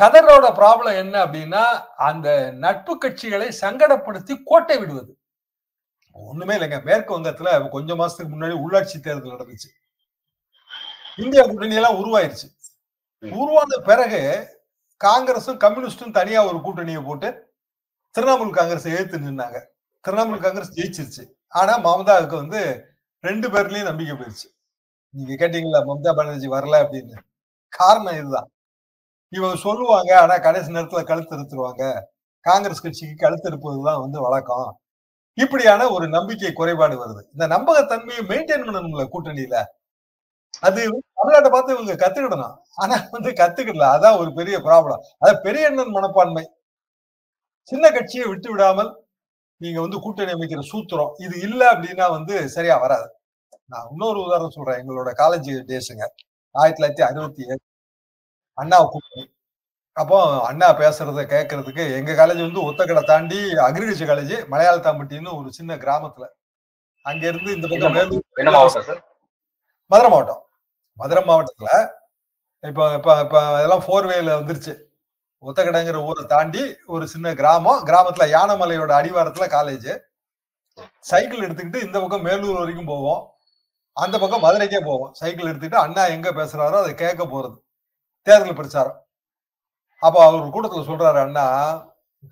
கதரோட 0.00 0.46
ப்ராப்ளம் 0.58 0.96
என்ன 0.96 1.24
அப்படின்னா 1.24 1.62
அந்த 1.96 2.50
நட்பு 2.50 2.98
கட்சிகளை 2.98 3.52
சங்கடப்படுத்தி 3.60 4.42
கோட்டை 4.44 4.78
விடுவது. 4.78 5.18
ஒண்ணுமே 6.12 6.54
இல்லைங்க. 6.54 6.84
மேற்கு 6.84 7.18
வங்கத்துல 7.18 7.68
கொஞ்ச 7.68 7.94
மாசத்துக்கு 7.94 8.32
முன்னாடி 8.32 8.56
உள்ளாட்சி 8.64 9.00
தேர்தல் 9.00 9.34
நடந்துச்சு. 9.34 9.70
இந்தியா 11.16 11.44
கூட்டணி 11.44 11.74
எல்லாம் 11.74 11.98
உருவாயிருச்சு. 12.04 12.48
உருவான 13.22 13.76
பிறகு 13.84 14.20
காங்கிரஸும் 15.04 15.60
கம்யூனிஸ்டும் 15.64 16.10
தனியா 16.10 16.46
ஒரு 16.46 16.58
கூட்டணியை 16.58 17.04
போட்டு 17.04 17.54
திரிணாமுல் 18.18 18.50
காங்கிரஸ் 18.50 18.86
எழுத்து 18.86 19.18
நின்னாங்க. 19.18 19.58
திரிணாமுல் 20.08 20.40
காங்கிரஸ் 20.40 20.76
ஜெயிச்சிருச்சு. 20.78 21.24
ஆனா 21.48 21.78
மமதாவுக்கு 21.78 22.34
வந்து 22.34 22.90
ரெண்டு 23.24 23.48
பேர்லயும் 23.48 23.82
நம்பிக்கை 23.82 24.14
போயிடுச்சு. 24.16 24.48
நீங்க 25.10 25.32
கேட்டீங்களா 25.40 25.80
மம்தா 25.90 26.14
பானர்ஜி 26.16 26.48
வரல 26.48 26.76
அப்படின்னு. 26.82 27.16
காரணம் 27.68 28.14
இதுதான். 28.14 28.48
இவங்க 29.28 29.56
சொல்லுவாங்க 29.56 30.20
ஆனா 30.20 30.38
கடைசி 30.38 30.72
நேரத்துல 30.72 31.04
கழுத்து 31.04 31.36
எடுத்துருவாங்க 31.36 32.00
காங்கிரஸ் 32.40 32.82
கட்சிக்கு 32.82 33.14
கழுத்து 33.16 33.48
இருப்பதுதான் 33.48 34.00
வந்து 34.00 34.20
வழக்கம். 34.20 34.80
இப்படியான 35.34 35.90
ஒரு 35.90 36.08
நம்பிக்கை 36.08 36.52
குறைபாடு 36.52 36.96
வருது. 37.04 37.22
இந்த 37.32 37.46
நம்பகத்தன்மையை 37.48 38.22
மெயின்டைன் 38.32 38.66
பண்ணணும்ல 38.66 39.04
கூட்டணியில. 39.14 39.64
அது 40.60 40.80
தமிழ்நாட்டை 41.16 41.50
பார்த்து 41.50 41.76
இவங்க 41.76 41.94
கத்துக்கிடணும். 42.02 42.56
ஆனா 42.74 42.96
வந்து 43.10 43.30
கத்துக்கிடல. 43.30 43.86
அதான் 43.96 44.18
ஒரு 44.18 44.34
பெரிய 44.34 44.58
ப்ராப்ளம் 44.58 45.02
அதான் 45.22 45.42
பெரிய 45.42 45.66
எண்ணன் 45.66 45.90
மனப்பான்மை. 45.90 46.44
சின்ன 47.62 47.90
கட்சியை 47.90 48.26
விட்டு 48.28 48.50
விடாமல் 48.50 49.01
நீங்க 49.62 49.80
வந்து 49.84 49.98
கூட்டணி 50.04 50.32
அமைக்கிற 50.32 50.60
சூத்திரம் 50.72 51.12
இது 51.24 51.34
இல்ல 51.46 51.60
அப்படின்னா 51.72 52.06
வந்து 52.16 52.34
சரியா 52.54 52.76
வராது. 52.84 53.08
நான் 53.72 53.88
இன்னொரு 53.90 54.18
உதாரணம் 54.26 54.56
சொல்றேன். 54.56 54.80
எங்களோட 54.82 55.10
காலேஜ் 55.20 55.50
டேஸுங்க 55.70 56.04
ஆயிரத்தி 56.54 56.78
தொள்ளாயிரத்தி 56.80 57.06
அறுபத்தி 57.06 57.42
ஏழு. 57.50 57.62
அண்ணா 58.58 58.78
கூட்டணி. 58.84 59.24
அப்போ 59.96 60.18
அண்ணா 60.46 60.68
பேசுறத 60.78 61.22
கேட்கறதுக்கு 61.32 61.82
எங்க 61.96 62.12
காலேஜ் 62.20 62.44
வந்து 62.46 62.60
ஒத்தக்கடை 62.68 63.02
தாண்டி 63.04 63.40
அக்ரிகல்ச்சர் 63.66 64.10
காலேஜ் 64.10 64.34
மலையாளத்தாம்பட்டின்னு 64.52 65.36
ஒரு 65.38 65.48
சின்ன 65.58 65.76
கிராமத்துல. 65.76 66.26
அங்க 67.06 67.22
இருந்து 67.28 67.50
இந்த 67.56 67.66
பக்கம் 67.70 67.96
மதுரை 69.92 70.10
மாவட்டம். 70.10 70.42
மதுரை 71.00 71.22
மாவட்டத்துல. 71.24 71.70
இப்ப 72.68 72.80
இப்ப 72.98 73.20
இப்ப 73.20 73.36
அதெல்லாம் 73.54 73.84
ஃபோர் 73.86 74.06
வேல 74.10 74.34
வந்துருச்சு. 74.40 74.74
ஒத்தக்கடைங்கிற 75.48 75.98
ஊரை 76.08 76.24
தாண்டி 76.32 76.62
ஒரு 76.94 77.04
சின்ன 77.12 77.34
கிராமம். 77.40 77.80
கிராமத்துல 77.88 78.26
யானமலையோட 78.36 78.92
அடிவாரத்துல 79.00 79.46
காலேஜ் 79.56 79.90
சைக்கிள் 81.10 81.44
எடுத்துக்கிட்டு 81.46 81.84
இந்த 81.86 81.96
பக்கம் 82.00 82.26
மேலூர் 82.26 82.60
வரைக்கும் 82.60 82.90
போவோம். 82.92 83.22
அந்த 83.96 84.16
பக்கம் 84.18 84.44
மதுரைக்கே 84.44 84.80
போவோம். 84.88 85.12
சைக்கிள் 85.20 85.48
எடுத்துக்கிட்டு 85.50 85.84
அண்ணா 85.84 86.02
எங்க 86.16 86.28
பேசுறாரோ 86.38 86.76
அதை 86.82 86.92
கேட்க 87.02 87.22
போறது. 87.24 87.56
தேர்தல் 88.26 88.58
பிரச்சாரம். 88.60 88.98
அப்போ 90.02 90.20
அவர் 90.26 90.52
கூட்டத்துல 90.54 90.84
சொல்றாரு 90.90 91.18
அண்ணா 91.26 91.46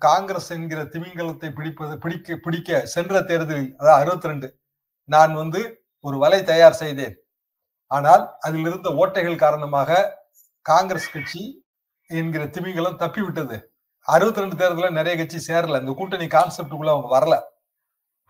காங்கிரஸ் 0.05 0.49
என்கிற 0.55 0.81
திமிங்கலத்தை 0.93 1.49
பிடிப்பது 1.57 1.95
பிடிக்க 2.03 2.35
பிடிக்க 2.45 2.85
சென்ற 2.95 3.21
தேர்தலில் 3.29 3.71
அதாவது 3.79 3.99
அறுபத்தி 4.01 4.29
ரெண்டு 4.31 4.47
நான் 5.09 5.33
வந்து 5.41 5.61
ஒரு 6.05 6.17
வலை 6.23 6.39
தயார் 6.51 6.81
செய்தேன். 6.83 7.15
ஆனால் 7.91 8.23
அதில் 8.45 8.67
இருந்த 8.69 8.89
ஓட்டைகள் 9.01 9.43
காரணமாக 9.45 9.99
காங்கிரஸ் 10.65 11.11
கட்சி 11.13 11.43
என்கிற 12.11 12.47
திமிங்கலம் 12.47 12.97
தப்பி 12.97 13.21
விட்டது 13.21 13.57
அறுபத்தி 14.07 14.39
ரெண்டு 14.39 14.55
தேர்தலில் 14.55 14.97
நிறைய 14.99 15.15
கட்சி 15.17 15.53
சேரல. 15.53 15.79
இந்த 15.79 15.93
கூட்டணி 15.97 16.25
கான்செப்டுக்குள்ள 16.25 16.89
அவங்க 16.89 17.09
வரல. 17.17 17.41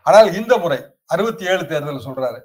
ஆனால் 0.02 0.34
இந்த 0.34 0.58
முறை 0.58 0.80
அறுபத்தி 1.06 1.46
ஏழு 1.46 1.68
தேர்தல் 1.68 2.06
சொல்றாரு. 2.06 2.40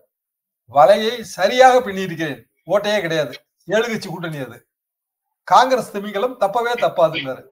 வலையை 0.70 1.20
சரியாக 1.20 1.80
பின்னிருக்கிறேன் 1.80 2.40
ஓட்டையே 2.66 3.00
கிடையாது. 3.00 3.34
ஏழு 3.64 3.86
கட்சி 3.88 4.08
கூட்டணி 4.08 4.38
அது. 4.38 4.68
காங்கிரஸ் 5.42 5.92
திமிங்கலம் 5.92 6.40
தப்பவே 6.40 6.72
தப்பாதுன்னாரு. 6.84 7.42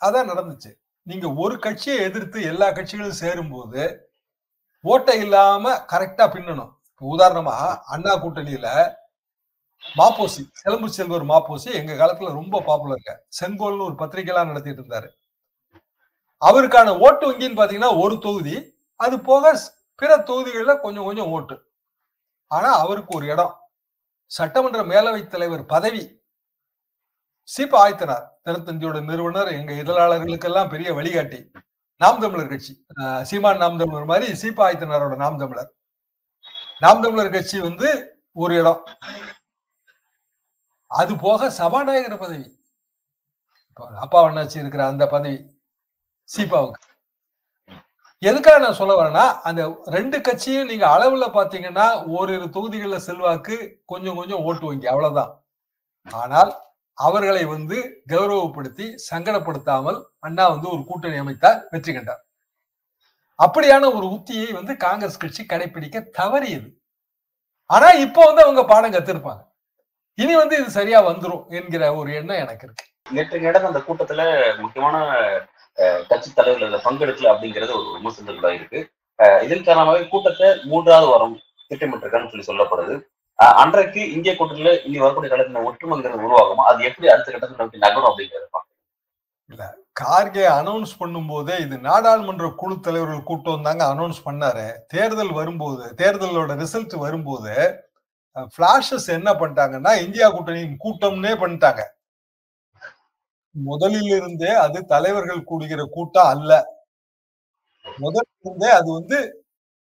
அதான் 0.00 0.30
நடந்துச்சு. 0.30 0.70
நீங்க 1.02 1.32
ஒரு 1.32 1.58
கட்சியை 1.58 1.98
எதிர்த்து 2.00 2.42
எல்லா 2.42 2.68
கட்சிகளும் 2.68 3.20
சேரும்போது 3.22 4.10
ஓட்டை 4.80 5.18
இல்லாம 5.18 5.84
கரெக்டா 5.92 6.24
பின்னணும். 6.34 6.72
உதாரணமா 7.00 7.76
அண்ணா 7.86 8.24
கூட்டணியில 8.24 8.94
மாப்போசி 9.94 10.42
செலம்பு 10.52 10.88
செல்வர் 10.90 11.24
மாப்போசி 11.24 11.72
எங்க 11.72 11.92
காலத்துல 11.92 12.32
ரொம்ப 12.32 12.60
பாப்புலருங்க 12.60 13.12
செங்கோல்னு 13.40 13.86
ஒரு 13.88 13.94
பத்திரிகைலாம் 13.98 14.46
நடத்திட்டு 14.46 14.82
இருந்தாரு. 14.82 15.08
அவருக்கான 16.42 16.98
ஓட்டு 16.98 17.32
வங்கின்னு 17.32 17.58
பாத்தீங்கன்னா 17.60 18.00
ஒரு 18.00 18.18
தொகுதி 18.18 18.56
அது 19.00 19.20
போக 19.20 19.60
பிற 19.94 20.16
தொகுதிகள்ல 20.16 20.80
கொஞ்சம் 20.80 21.04
கொஞ்சம் 21.04 21.30
ஓட்டு. 21.30 21.56
ஆனா 22.46 22.78
அவருக்கு 22.78 23.16
ஒரு 23.16 23.26
இடம். 23.26 23.54
சட்டமன்ற 24.26 24.82
மேலவைத் 24.82 25.26
தலைவர் 25.26 25.64
பதவி 25.64 26.24
சீப 27.42 27.72
ஆயத்தனார் 27.84 28.26
தினத்தந்தியோட 28.44 29.04
நிறுவனர் 29.04 29.48
எங்க 29.48 29.72
இதழாளர்களுக்கெல்லாம் 29.72 30.70
பெரிய 30.70 30.94
வழிகாட்டி 30.94 31.50
நாம் 31.96 32.20
தமிழர் 32.20 32.48
கட்சி. 32.48 32.86
சீமான் 33.22 33.56
நாம் 33.56 33.78
தமிழர் 33.78 34.04
மாதிரி 34.04 34.32
சீபா 34.42 34.62
ஆயத்தனாரோட 34.66 35.16
நாம் 35.16 35.38
தமிழர். 35.38 35.74
நாம் 36.78 37.02
தமிழர் 37.02 37.30
கட்சி 37.30 37.60
வந்து 37.60 37.88
ஒரு 38.32 38.58
இடம். 38.58 38.84
அது 40.90 41.12
போக 41.24 41.48
சபாநாயகர் 41.60 42.22
பதவி. 42.24 42.46
அப்பா 44.04 44.18
அண்ணாச்சி 44.26 44.58
இருக்கிற 44.62 44.82
அந்த 44.90 45.04
பதவி 45.14 45.38
சீபாவுக்கு. 46.28 46.82
எதுக்காக 48.22 48.58
நான் 48.58 48.78
சொல்ல 48.78 48.92
வரேன்னா 48.98 49.24
அந்த 49.48 49.62
ரெண்டு 49.96 50.18
கட்சியும் 50.26 50.70
நீங்க 50.70 50.84
அளவுல 50.96 51.24
பாத்தீங்கன்னா 51.38 51.86
ஓரிரு 52.16 52.46
தொகுதிகளில் 52.54 53.04
செல்வாக்கு 53.08 53.56
கொஞ்சம் 53.92 54.18
கொஞ்சம் 54.20 54.44
ஓட்டு 54.48 54.64
வங்கி 54.68 54.86
அவ்வளவுதான். 54.92 55.32
ஆனால் 56.06 56.52
அவர்களை 56.98 57.42
வந்து 57.54 57.78
கௌரவப்படுத்தி 58.12 58.86
சங்கடப்படுத்தாமல் 59.08 59.98
அண்ணா 60.26 60.44
வந்து 60.54 60.68
ஒரு 60.74 60.82
கூட்டணி 60.90 61.18
அமைத்தார் 61.22 61.58
வெற்றி 61.72 61.92
கண்டார். 61.92 62.22
அப்படியான 63.38 63.84
ஒரு 63.96 64.06
உத்தியை 64.16 64.48
வந்து 64.58 64.72
காங்கிரஸ் 64.86 65.22
கட்சி 65.24 65.42
கடைபிடிக்க 65.52 66.00
தவறியது. 66.20 66.68
ஆனா 67.70 67.88
இப்போ 68.06 68.22
வந்து 68.28 68.44
அவங்க 68.46 68.62
பாடம் 68.72 68.94
கத்திருப்பாங்க. 68.96 69.42
இனி 70.22 70.34
வந்து 70.40 70.54
இது 70.60 70.70
சரியா 70.76 70.98
வந்துரும் 71.08 71.42
என்கிற 71.58 71.82
ஒரு 72.00 72.10
எண்ணம் 72.18 72.42
எனக்கு 72.42 72.64
இருக்கு. 72.66 72.84
நேற்று 73.16 73.40
நடந்த 73.46 73.70
அந்த 73.70 73.80
கூட்டத்துல 73.88 74.22
முக்கியமான 74.60 74.96
கட்சி 76.10 76.30
தலைவர்கள் 76.36 76.84
பங்கெடுக்கல 76.86 77.32
அப்படிங்கிறது 77.32 77.72
ஒரு 77.78 77.88
விமர்சனங்கள் 77.96 78.56
இருக்கு. 78.58 78.80
இதன் 79.46 79.66
காரணமாக 79.66 80.06
கூட்டத்தை 80.12 80.48
மூன்றாவது 80.70 81.06
வாரம் 81.10 81.34
திட்டமிட்டிருக்கான்னு 81.70 82.30
சொல்லி 82.32 82.48
சொல்லப்படுது. 82.50 82.94
அன்றைக்கு 83.62 84.02
இந்திய 84.16 84.32
கூட்டணியில 84.36 84.70
இனி 84.86 84.98
வரக்கூடிய 85.02 85.30
காலத்துல 85.32 85.64
ஒற்றுமைங்கிறது 85.68 86.26
உருவாகுமா? 86.26 86.64
அது 86.70 86.86
எப்படி 86.88 87.08
அடுத்த 87.14 87.28
கட்டத்தில் 87.32 87.60
நோக்கி 87.62 87.84
நகரும் 87.84 88.08
அப்படிங்கிறது 88.10 88.48
பார்க்கணும். 88.54 89.74
கார்கே 90.00 90.44
அனௌன்ஸ் 90.60 90.92
பண்ணும்போதே 91.00 91.56
இது 91.64 91.76
நாடாளுமன்ற 91.88 92.46
குழு 92.60 92.74
தலைவர்கள் 92.86 93.28
கூட்டம் 93.30 93.66
தாங்க 93.66 93.84
அனௌன்ஸ் 93.94 94.20
பண்ணாரு. 94.28 94.64
தேர்தல் 94.94 95.32
வரும்போது 95.40 95.84
தேர்தலோட 96.00 96.54
ரிசல்ட் 96.62 96.96
வரும்போது 97.04 97.54
பிளாஷஸ் 98.56 99.08
என்ன 99.18 99.30
பண்ணிட்டாங்கன்னா 99.40 99.92
இந்தியா 100.04 100.26
கூட்டணியின் 100.34 100.80
கூட்டம்னே 100.84 101.32
பண்ணிட்டாங்க. 101.42 101.82
முதலில் 103.54 104.10
இருந்தே 104.18 104.50
அது 104.64 104.78
தலைவர்கள் 104.92 105.48
கூடுகிற 105.50 105.82
கூட்டம் 105.96 106.30
அல்ல. 106.34 106.52
முதல்ல 107.86 108.32
இருந்தே 108.44 108.70
அது 108.78 108.88
வந்து 108.98 109.18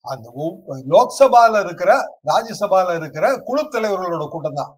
அந்த 0.05 0.27
லோக்சபால 0.93 1.53
இருக்கிற 1.65 1.91
ராஜ்யசபால 2.29 2.95
இருக்கிற 2.99 3.25
குழு 3.47 3.63
தலைவர்களோட 3.73 4.25
கூட்டம் 4.33 4.59
தான். 4.59 4.71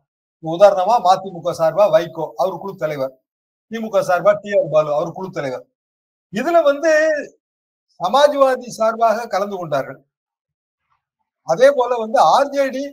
உதாரணமா 0.43 0.95
மதிமுக 1.07 1.51
சார்பா 1.59 1.85
வைகோ 1.95 2.25
அவர் 2.41 2.61
குழு 2.63 2.73
தலைவர். 2.83 3.13
திமுக 3.71 3.99
சார்பா 4.09 4.31
டி 4.43 4.49
ஆர் 4.59 4.71
பாலு 4.73 4.89
அவர் 4.97 5.11
குழு 5.17 5.29
தலைவர். 5.37 5.65
இதுல 6.33 6.57
வந்து 6.69 6.91
சமாஜ்வாதி 7.99 8.69
சார்பாக 8.79 9.27
கலந்து 9.33 9.55
கொண்டார்கள். 9.57 9.99
அதே 11.47 11.67
போல 11.77 11.91
வந்து 12.03 12.19
ஆர்ஜேடி 12.35 12.83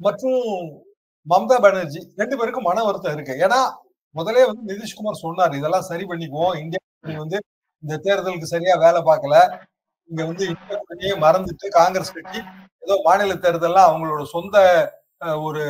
மற்றும் 0.00 0.42
மம்தா 1.26 1.56
பானர்ஜி 1.64 2.00
ரெண்டு 2.20 2.34
பேருக்கும் 2.38 2.68
மன 2.70 2.82
வருத்தம் 2.88 3.14
இருக்கு. 3.16 3.34
ஏன்னா 3.44 3.60
முதலே 4.16 4.44
வந்து 4.50 4.62
நிதிஷ்குமார் 4.70 5.22
சொன்னார் 5.24 5.56
இதெல்லாம் 5.58 5.88
சரி 5.90 6.04
பண்ணிக்குவோம். 6.10 6.54
இந்தியா 6.62 6.82
வந்து 7.24 7.38
இந்த 7.82 7.94
தேர்தலுக்கு 8.06 8.52
சரியா 8.54 8.74
வேலை 8.84 9.00
பார்க்கல. 9.08 9.34
இங்க 10.10 10.22
வந்து 10.30 10.44
இந்தியா 10.52 11.16
மறந்துட்டு 11.26 11.66
காங்கிரஸ் 11.80 12.14
கட்சி 12.16 12.40
ஏதோ 12.84 12.94
மாநில 13.08 13.34
தேர்தல்லாம் 13.44 13.88
அவங்களோட 13.90 14.22
சொந்த 14.36 14.56
ஒரு 15.46 15.62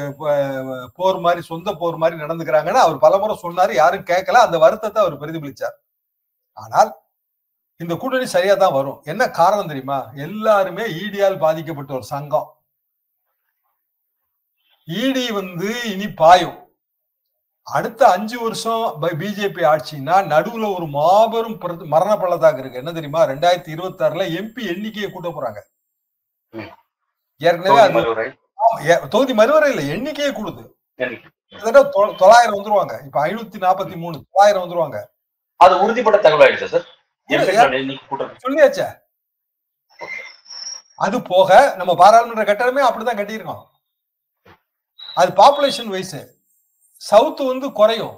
போர் 0.98 1.18
மாதிரி 1.26 1.42
சொந்த 1.50 1.68
போர் 1.80 2.00
மாதிரி 2.02 2.16
நடந்துக்கிறாங்கன்னு 2.22 2.84
அவர் 2.86 3.02
பலமுறை 3.04 3.34
சொன்னாரு. 3.42 3.72
யாரும் 3.82 4.08
கேட்கல. 4.10 4.40
அந்த 4.46 4.56
வருத்தத்தை 4.64 4.98
அவர் 5.04 5.20
பிரதிபலிச்சார். 5.22 5.76
ஆனால் 6.56 6.90
இந்த 7.80 7.94
கூட்டணி 8.02 8.26
சரியா 8.34 8.54
தான் 8.62 8.76
வரும். 8.78 8.98
என்ன 9.12 9.24
காரணம் 9.40 9.70
தெரியுமா? 9.72 9.98
எல்லாருமே 10.26 10.84
ஈடியால் 11.02 11.42
பாதிக்கப்பட்ட 11.44 11.92
ஒரு 11.98 12.06
சங்கம். 12.14 12.48
ஈடி 14.96 15.32
வந்து 15.32 15.70
இனி 15.92 16.06
பாயும். 16.20 16.56
அடுத்த 17.62 18.02
அஞ்சு 18.16 18.36
வருஷம் 18.42 18.84
பிஜேபி 19.02 19.62
ஆட்சினா 19.70 20.16
நடுவுல 20.32 20.74
ஒரு 20.76 20.86
மாபெரும் 20.94 21.56
மரண 21.94 22.12
பள்ளத்தாக்கு 22.16 22.60
இருக்கு. 22.60 22.80
என்ன 22.82 22.92
தெரியுமா? 22.92 23.22
ரெண்டாயிரத்தி 23.32 23.70
இருபத்தி 23.74 24.04
ஆறுல 24.04 24.26
எம்பி 24.38 24.62
எண்ணிக்கையை 24.72 25.10
கூட்ட 25.10 25.28
போறாங்க. 25.28 25.60
ஏற்கனவே 27.36 27.80
அது 27.80 29.08
தொகுதி 29.14 29.34
மறுவரை 29.40 29.68
இல்ல 29.72 29.82
எண்ணிக்கையே 29.94 30.30
கூடுது. 30.38 30.64
கிட்டத்தட்ட 31.50 32.14
தொள்ளாயிரம் 32.22 32.56
வந்துருவாங்க. 32.58 32.94
இப்ப 33.04 33.26
ஐநூத்தி 33.26 33.58
நாற்பத்தி 33.66 33.96
மூணு 34.04 34.24
தொள்ளாயிரம் 34.30 34.64
வந்துருவாங்க. 34.64 34.98
அது 35.56 35.74
உறுதிப்பட்ட 35.84 36.18
தகவல் 36.24 36.46
ஆயிடுச்சா 36.46 36.72
சார் 36.74 36.86
சொல்லியாச்சே. 38.44 38.88
அது 41.06 41.16
போக 41.32 41.74
நம்ம 41.76 41.92
பாராளுமன்ற 42.02 42.44
கட்டடமே 42.50 42.82
அப்படிதான் 42.88 43.20
கட்டியிருக்கோம். 43.20 43.64
அது 45.20 45.30
பாப்புலேஷன் 45.42 45.92
வைஸ் 45.94 46.18
சவுத்து 47.02 47.42
வந்து 47.50 47.66
குறையும் 47.78 48.16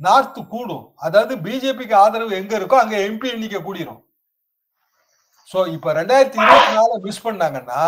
நார்த் 0.00 0.40
கூடும். 0.52 0.86
அதாவது 1.06 1.34
பிஜேபிக்கு 1.44 1.94
ஆதரவு 2.04 2.32
எங்க 2.40 2.52
இருக்கோ 2.60 2.76
அங்க 2.82 2.96
எம்பி 3.08 3.26
எண்ணிக்கை 3.34 3.60
கூடிரும். 3.66 4.00
சோ 5.50 5.58
இப்ப 5.76 5.92
ரெண்டாயிரத்தி 6.00 6.38
இருபத்தி 6.44 6.74
நாலு 6.78 6.94
மிஸ் 7.06 7.24
பண்ணாங்கன்னா 7.26 7.82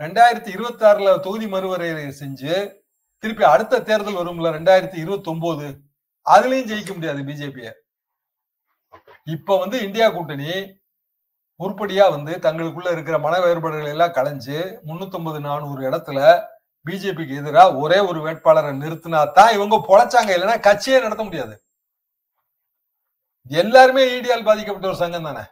ரெண்டாயிரத்தி 0.00 0.50
இருபத்தி 0.56 0.84
ஆறுல 0.88 1.10
தொகுதி 1.26 1.46
மறுவரையறை 1.54 2.06
செஞ்சு 2.22 2.54
திருப்பி 3.22 3.44
அடுத்த 3.52 3.82
தேர்தல் 3.88 4.18
வரும்ல 4.20 4.50
ரெண்டாயிரத்தி 4.56 4.98
இருபத்தி 5.04 5.28
ஒன்பது 5.32 5.66
அதுலயும் 6.26 6.70
ஜெயிக்க 6.70 6.90
முடியாது 6.94 7.20
பிஜேபிய 7.28 7.68
இப்ப 9.34 9.56
வந்து 9.62 9.76
இந்தியா 9.86 10.06
கூட்டணி 10.08 10.50
உருப்படியா 11.60 12.04
வந்து 12.16 12.32
தங்களுக்குள்ள 12.44 12.90
இருக்கிற 12.92 13.16
மன 13.26 13.34
வேறுபாடுகள் 13.44 13.92
எல்லாம் 13.94 14.16
களைஞ்சு 14.18 14.58
முன்னூத்தி 14.88 15.40
நானூறு 15.48 15.80
இடத்துல 15.88 16.20
பிஜேபிக்கு 16.86 17.38
எதிராக 17.40 17.78
ஒரே 17.82 17.98
ஒரு 18.08 18.18
வேட்பாளரை 18.26 18.72
நிறுத்தினா 18.82 19.20
தான் 19.38 19.54
இவங்க 19.56 19.76
பொழைச்சாங்க 19.88 20.30
இல்லைன்னா 20.36 20.56
கட்சியே 20.68 20.98
நடத்த 21.04 21.22
முடியாது. 21.28 21.54
எல்லாருமே 23.50 24.02
ஈடியால் 24.16 24.48
பாதிக்கப்பட்ட 24.48 24.90
ஒரு 24.92 25.00
சங்கம் 25.02 25.28
தானே? 25.28 25.44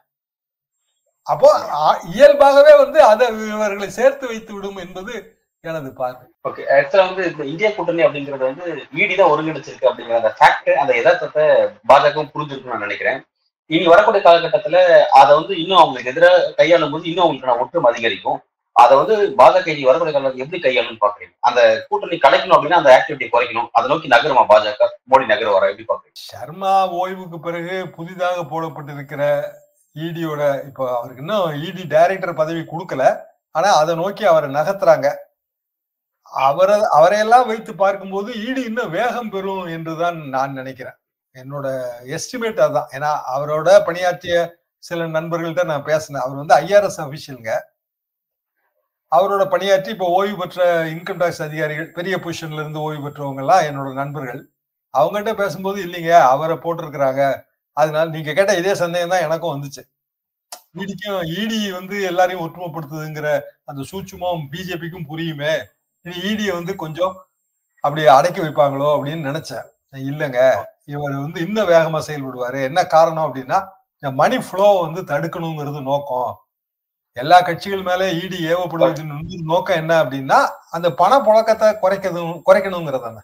அப்போ 1.27 1.49
இயல்பாகவே 2.17 2.73
வந்து 2.83 2.99
அதை 3.13 3.27
இவர்களை 3.55 3.89
சேர்த்து 3.99 4.25
வைத்து 4.31 4.53
விடும் 4.55 4.79
என்பது 4.85 5.13
எனது 5.65 5.91
பார்வை. 5.99 6.25
ஓகே 6.49 6.63
ஆக்சுவலா 6.77 7.05
வந்து 7.09 7.25
இந்த 7.31 7.43
இந்திய 7.51 7.69
கூட்டணி 7.75 8.03
அப்படிங்கிறது 8.07 8.45
வந்து 8.51 8.65
ஈடி 9.01 9.15
தான் 9.19 9.33
ஒருங்கிணைச்சிருக்கு 9.33 9.91
அப்படிங்கிற 9.91 10.17
அந்த 10.21 10.33
ஃபேக்ட் 10.39 10.71
அந்த 10.83 10.93
யதார்த்தத்தை 10.99 11.45
பாஜக 11.91 12.25
புரிஞ்சிருக்குன்னு 12.33 12.75
நான் 12.75 12.87
நினைக்கிறேன். 12.87 13.21
இனி 13.71 13.85
வரக்கூடிய 13.93 14.23
காலகட்டத்துல 14.25 14.79
அதை 15.21 15.31
வந்து 15.41 15.55
இன்னும் 15.63 15.83
அவங்களுக்கு 15.83 16.13
எதிராக 16.13 16.49
கையாளும் 16.61 16.95
போது 16.95 17.07
இன்னும் 17.11 17.25
அவங்களுக்கான 17.25 17.61
ஒற்றுமை 17.65 17.91
அதிகரிக்கும். 17.93 18.41
அதை 18.77 18.95
வந்து 18.99 19.15
பாஜக 19.39 19.69
இனி 19.73 19.83
வரக்கூடிய 19.87 20.13
காலத்துல 20.15 20.43
எப்படி 20.45 20.61
கையாளும்னு 20.65 21.03
பாக்குறீங்க 21.03 21.35
அந்த 21.49 21.61
கூட்டணி 21.89 22.17
கலைக்கணும் 22.25 22.57
அப்படின்னா 22.57 22.79
அந்த 22.81 22.91
ஆக்டிவிட்டி 22.97 23.27
குறைக்கணும். 23.33 23.69
அதை 23.77 23.87
நோக்கி 23.91 24.09
நகருமா 24.15 24.45
பாஜக? 24.53 24.89
மோடி 25.11 25.27
நகர 25.33 25.49
வர 25.57 25.69
எப்படி 25.73 25.87
பாக்குறீங்க 25.91 26.21
சர்மா 26.29 26.73
ஓய்வுக்கு 27.01 27.39
பிறகு 27.47 27.77
புதிதாக 27.97 28.45
போடப்பட்டிருக்கிற 28.53 29.25
இடியோட 29.97 30.43
இப்போ 30.69 30.85
அவருக்கு 30.99 31.23
இன்னும் 31.25 31.59
இடி 31.67 31.85
டைரக்டர் 31.95 32.41
பதவி 32.41 32.63
கொடுக்கல. 32.73 33.05
ஆனா 33.59 33.71
அதை 33.81 33.95
நோக்கி 34.03 34.25
அவரை 34.31 34.49
நகர்த்துறாங்க. 34.55 35.09
அவரை 36.49 36.77
அவரையெல்லாம் 36.99 37.49
வைத்து 37.51 37.73
பார்க்கும்போது 37.83 38.31
ஈடு 38.47 38.61
இன்னும் 38.69 38.95
வேகம் 38.99 39.31
பெறும் 39.35 39.67
என்றுதான் 39.77 40.19
நான் 40.35 40.59
நினைக்கிறேன். 40.61 40.97
என்னோட 41.35 41.67
எஸ்டிமேட் 42.17 42.63
அதுதான் 42.65 42.91
ஏன்னா 42.97 43.11
அவரோட 43.35 43.69
பணியாற்றிய 43.89 44.37
சில 44.89 45.05
நண்பர்கள்ட்ட 45.17 45.65
நான் 45.73 45.87
பேசினேன். 45.91 46.25
அவர் 46.25 46.41
வந்து 46.41 46.57
ஐஆர்எஸ் 46.63 47.01
அபிஷியலுங்க 47.05 47.53
அவரோட 49.13 49.43
பணியாற்றி 49.55 49.91
இப்போ 49.95 50.07
ஓய்வு 50.19 50.37
பெற்ற 50.41 50.61
இன்கம் 50.95 51.21
டாக்ஸ் 51.23 51.43
அதிகாரிகள் 51.47 51.89
பெரிய 51.99 52.15
பொசிஷன்ல 52.25 52.63
இருந்து 52.63 52.81
ஓய்வு 52.87 53.03
பெற்றவங்க 53.07 53.43
எல்லாம் 53.45 53.65
என்னோட 53.69 53.91
நண்பர்கள். 54.01 54.41
அவங்ககிட்ட 54.95 55.33
பேசும்போது 55.43 55.79
இல்லைங்க 55.87 56.13
அவரை 56.35 56.57
போட்டிருக்கிறாங்க. 56.65 57.23
அதனால 57.77 58.07
நீங்க 58.17 58.31
கேட்ட 58.39 58.53
இதே 58.61 58.75
சந்தேகம் 58.83 59.13
தான் 59.15 59.27
எனக்கும் 59.27 59.55
வந்துச்சு. 59.55 59.83
ஈடிக்கும் 60.83 61.23
ஈடி 61.39 61.59
வந்து 61.79 61.97
எல்லாரையும் 62.11 62.45
ஒற்றுமைப்படுத்துதுங்கிற 62.47 63.29
அந்த 63.71 63.83
சூட்சுமம் 63.91 64.43
பிஜேபிக்கும் 64.53 65.09
புரியுமே. 65.13 65.53
இனி 66.05 66.17
இடியை 66.31 66.53
வந்து 66.59 66.75
கொஞ்சம் 66.85 67.15
அப்படி 67.85 68.03
அடக்கி 68.19 68.41
வைப்பாங்களோ 68.45 68.89
அப்படின்னு 68.97 69.29
நினைச்சேன். 69.31 69.67
இல்லைங்க. 70.11 70.41
இவர் 70.95 71.17
வந்து 71.25 71.39
இன்னும் 71.47 71.71
வேகமா 71.75 72.01
செயல்படுவாரு. 72.09 72.61
என்ன 72.71 72.81
காரணம் 72.97 73.27
அப்படின்னா 73.29 73.59
மணி 74.03 74.39
ஃப்ளோ 74.47 74.69
வந்து 74.85 75.01
தடுக்கணுங்கிறது 75.13 75.81
நோக்கம். 75.91 76.33
எல்லா 77.13 77.41
கட்சிகள் 77.41 77.83
மேல 77.83 78.05
ஈடி 78.13 78.55
ஏவப்படுவதன் 78.55 79.19
நோக்கம் 79.45 79.77
என்ன 79.77 80.05
அப்படின்னா 80.05 80.49
அந்த 80.71 80.91
பண 80.93 81.21
புழக்கத்தை 81.21 81.69
குறைக்கணும் 81.69 82.41
குறைக்கணுங்கிறதான 82.47 83.17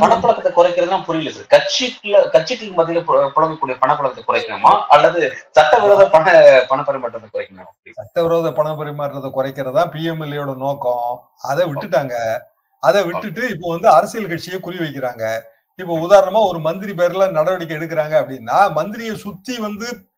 பணப்புழக்கத்தை 0.00 0.50
குறைக்கிறதுனா 0.56 1.04
புரியல 1.04 1.36
சார். 1.36 1.48
கட்சிக்குள்ள 1.50 2.30
கட்சிக்கு 2.30 2.66
மத்தியில 2.66 3.04
புழ- 3.04 3.30
புழங்கக்கூடிய 3.36 3.76
பணப்புழக்கத்தை 3.80 4.22
குறைக்கணுமா? 4.28 4.80
அல்லது 4.88 5.32
சட்டவிரோத 5.50 6.08
பண 6.08 6.24
பண 6.68 6.82
பரிமாற்றத்தை 6.82 7.28
குறைக்கணுமா 7.32 7.90
சட்டவிரோத 7.90 8.52
பண 8.52 8.72
பரிமாற்றத்தை 8.72 9.30
குறைக்கிறதா 9.36 9.82
பிஎம்எல்ஏயோட 9.88 10.56
நோக்கம். 10.56 11.30
அதை 11.42 11.66
விட்டுட்டாங்க. 11.66 12.38
அதை 12.80 13.04
விட்டுட்டு 13.04 13.48
இப்போ 13.48 13.70
வந்து 13.70 13.88
அரசியல் 13.88 14.28
கட்சியை 14.28 14.60
குறி 14.60 14.76
வைக்கிறாங்க. 14.76 15.40
இப்போ 15.76 15.98
உதாரணமா 15.98 16.48
ஒரு 16.48 16.58
மந்திரி 16.58 16.92
பேர்ல 16.92 17.30
நடவடிக்கை 17.30 17.76
எடுக்கிறாங்க 17.76 18.14
அப்படின்னா 18.14 18.72
மந்திரியை 18.72 19.14
சுத்தி 19.14 19.58
வந்து 19.58 20.10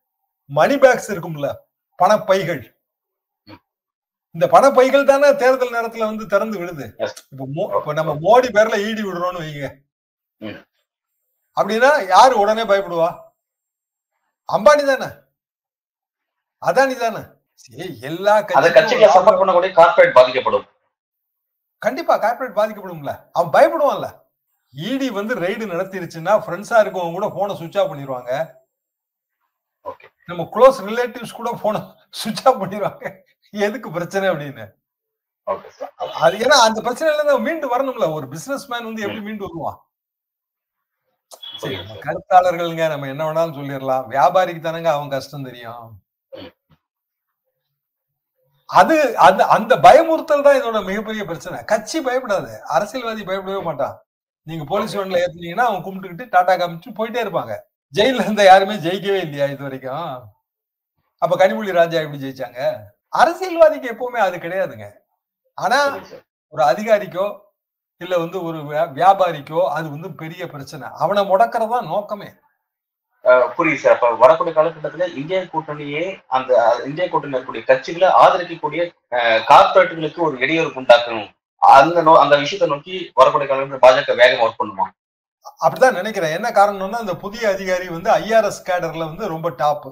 மணி 0.45 0.77
பேக்ஸ் 0.77 1.11
இருக்கும்ல. 1.11 1.53
பணப்பைகள். 2.01 2.61
இந்த 4.35 4.45
பணப்பைகள் 4.53 5.09
தானே 5.09 5.27
தேர்தல் 5.41 5.75
நேரத்துல 5.75 6.05
வந்து 6.09 6.25
திறந்து 6.27 6.59
விடுது. 6.59 6.85
இப்போ 7.31 7.45
இப்போ 7.79 7.93
நம்ம 7.99 8.13
மோடி 8.25 8.47
பேர்ல 8.55 8.77
ஈடி 8.87 9.03
விடுறோம்னு 9.07 9.43
வைங்க. 9.43 9.67
அப்படின்னா 11.57 11.91
யாரு 12.13 12.33
உடனே 12.43 12.63
பயப்படுவா? 12.71 13.09
அம்பானி 14.49 14.83
தானே. 14.91 15.09
அதானி 16.61 16.95
தானே. 17.03 17.21
எல்லா 18.09 18.33
கார்பரேட் 18.41 20.15
பாதிக்கப்படும். 20.17 20.65
கண்டிப்பா 21.85 22.15
கார்பரேட் 22.23 22.57
பாதிக்கப்படும்ல. 22.59 23.13
அவன் 23.37 23.53
பயப்படுவான்ல. 23.55 24.07
இடி 24.73 25.07
வந்து 25.19 25.33
ரைடு 25.43 25.63
நடத்திருச்சுன்னா 25.73 26.33
ஃப்ரெண்ட்ஸா 26.43 26.77
இருக்கவங்க 26.83 27.15
கூட 27.17 27.27
போனை 27.37 27.55
சுவிட்ச் 27.59 27.79
ஆஃப் 27.81 27.89
பண்ணிடுவாங்க 27.91 28.31
நம்ம 30.25 30.49
க்ளோஸ் 30.53 30.79
ரிலேட்டிவ்ஸ் 30.89 31.37
கூட 31.39 31.49
போனை 31.61 31.81
சுவிட்ச் 32.09 32.45
ஆஃப் 32.47 32.61
பண்ணிடுவாங்க. 32.61 33.11
எதுக்கு 33.51 33.89
பிரச்சனை 33.91 34.29
அப்படின்னு? 34.29 34.65
அது 36.25 36.37
ஏன்னா 36.37 36.57
அந்த 36.67 36.79
பிரச்சனையில 36.81 37.17
இருந்து 37.17 37.39
மீண்டு 37.39 37.67
வரணும்ல. 37.73 38.13
ஒரு 38.13 38.27
பிசினஸ் 38.27 38.67
மேன் 38.71 38.87
வந்து 38.89 39.01
எப்படி 39.01 39.21
மீண்டு 39.21 39.47
வருவான்? 39.47 39.79
கருத்தாளர்களுங்க. 42.05 42.85
நம்ம 42.89 43.07
என்ன 43.07 43.25
வேணாலும் 43.27 43.57
சொல்லிடலாம். 43.59 44.07
வியாபாரிக்கு 44.13 44.63
தானங்க 44.67 44.91
அவன் 44.93 45.13
கஷ்டம் 45.15 45.47
தெரியும். 45.49 45.83
அது 48.65 49.17
அந்த 49.17 49.41
அந்த 49.55 49.73
பயமுறுத்தல் 49.85 50.45
தான் 50.45 50.57
இதோட 50.59 50.85
மிகப்பெரிய 50.85 51.23
பிரச்சனை. 51.25 51.57
கட்சி 51.63 51.97
பயப்படாது. 52.05 52.53
அரசியல்வாதி 52.75 53.23
பயப்படவே 53.23 53.61
மாட்டான். 53.63 53.95
நீங்க 54.47 54.63
போலீஸ் 54.71 54.97
வேன்ல 54.97 55.19
ஏத்துனீங்கன்னா 55.23 55.67
அவன் 55.69 55.83
கும்பிட்டுக்கிட்டு 55.83 56.25
டாடா 56.29 56.53
காமிச்சு 56.53 56.97
போயிட்டே 56.99 57.21
இருப்பாங்க. 57.25 57.53
ஜெயில 57.97 58.23
இருந்த 58.25 58.43
யாருமே 58.49 58.75
ஜெயிக்கவே 58.85 59.19
இல்லையா 59.25 59.45
இது 59.53 59.63
வரைக்கும்? 59.65 60.11
அப்ப 61.23 61.33
கனிமொழி 61.41 61.79
ராஜா 61.79 61.97
எப்படி 62.03 62.21
ஜெயிச்சாங்க? 62.23 62.61
அரசியல்வாதிக்கு 63.21 63.91
எப்பவுமே 63.93 64.19
அது 64.27 64.37
கிடையாதுங்க. 64.45 64.87
ஆனா 65.57 65.79
ஒரு 66.53 66.63
அதிகாரிக்கோ 66.71 67.25
இல்ல 68.01 68.15
வந்து 68.23 68.37
ஒரு 68.47 68.59
வியாபாரிக்கோ 68.99 69.61
அது 69.75 69.85
வந்து 69.95 70.09
பெரிய 70.21 70.43
பிரச்சனை. 70.53 70.87
அவனை 71.03 71.21
முடக்கிறதா 71.31 71.79
நோக்கமே. 71.91 72.29
புரியுது 73.57 73.81
சார். 73.83 73.95
அப்ப 73.95 74.07
வரக்கூடிய 74.23 74.53
காலகட்டத்துல 74.55 75.05
இந்திய 75.19 75.37
கூட்டணியே 75.51 76.03
அந்த 76.37 76.51
இந்திய 76.89 77.05
கூட்டணி 77.11 77.33
இருக்கக்கூடிய 77.33 77.63
கட்சிகளை 77.69 78.09
ஆதரிக்கக்கூடிய 78.23 78.81
கார்பரேட்டுகளுக்கு 79.51 80.19
ஒரு 80.27 80.35
இடையூறு 80.43 80.71
உண்டாக்கணும். 80.81 81.29
அந்த 81.61 82.01
நோ 82.07 82.13
அந்த 82.23 82.35
விஷயத்தை 82.43 82.67
நோக்கி 82.73 82.95
வரக்கூடிய 83.19 83.47
காலகட்டத்தில் 83.49 83.85
பாஜக 83.85 84.17
வேகமா 84.23 84.45
ஒர்க் 84.47 84.61
பண்ணுமா? 84.61 84.87
அப்படிதான் 85.63 85.97
நினைக்கிறேன். 85.99 86.35
என்ன 86.37 86.49
காரணம்னா 86.57 86.99
அந்த 87.03 87.15
புதிய 87.23 87.43
அதிகாரி 87.55 87.87
வந்து 87.95 88.09
ஐஆர்எஸ் 88.21 88.65
கேடர்ல 88.69 89.03
வந்து 89.11 89.25
ரொம்ப 89.35 89.47
டாப் 89.61 89.87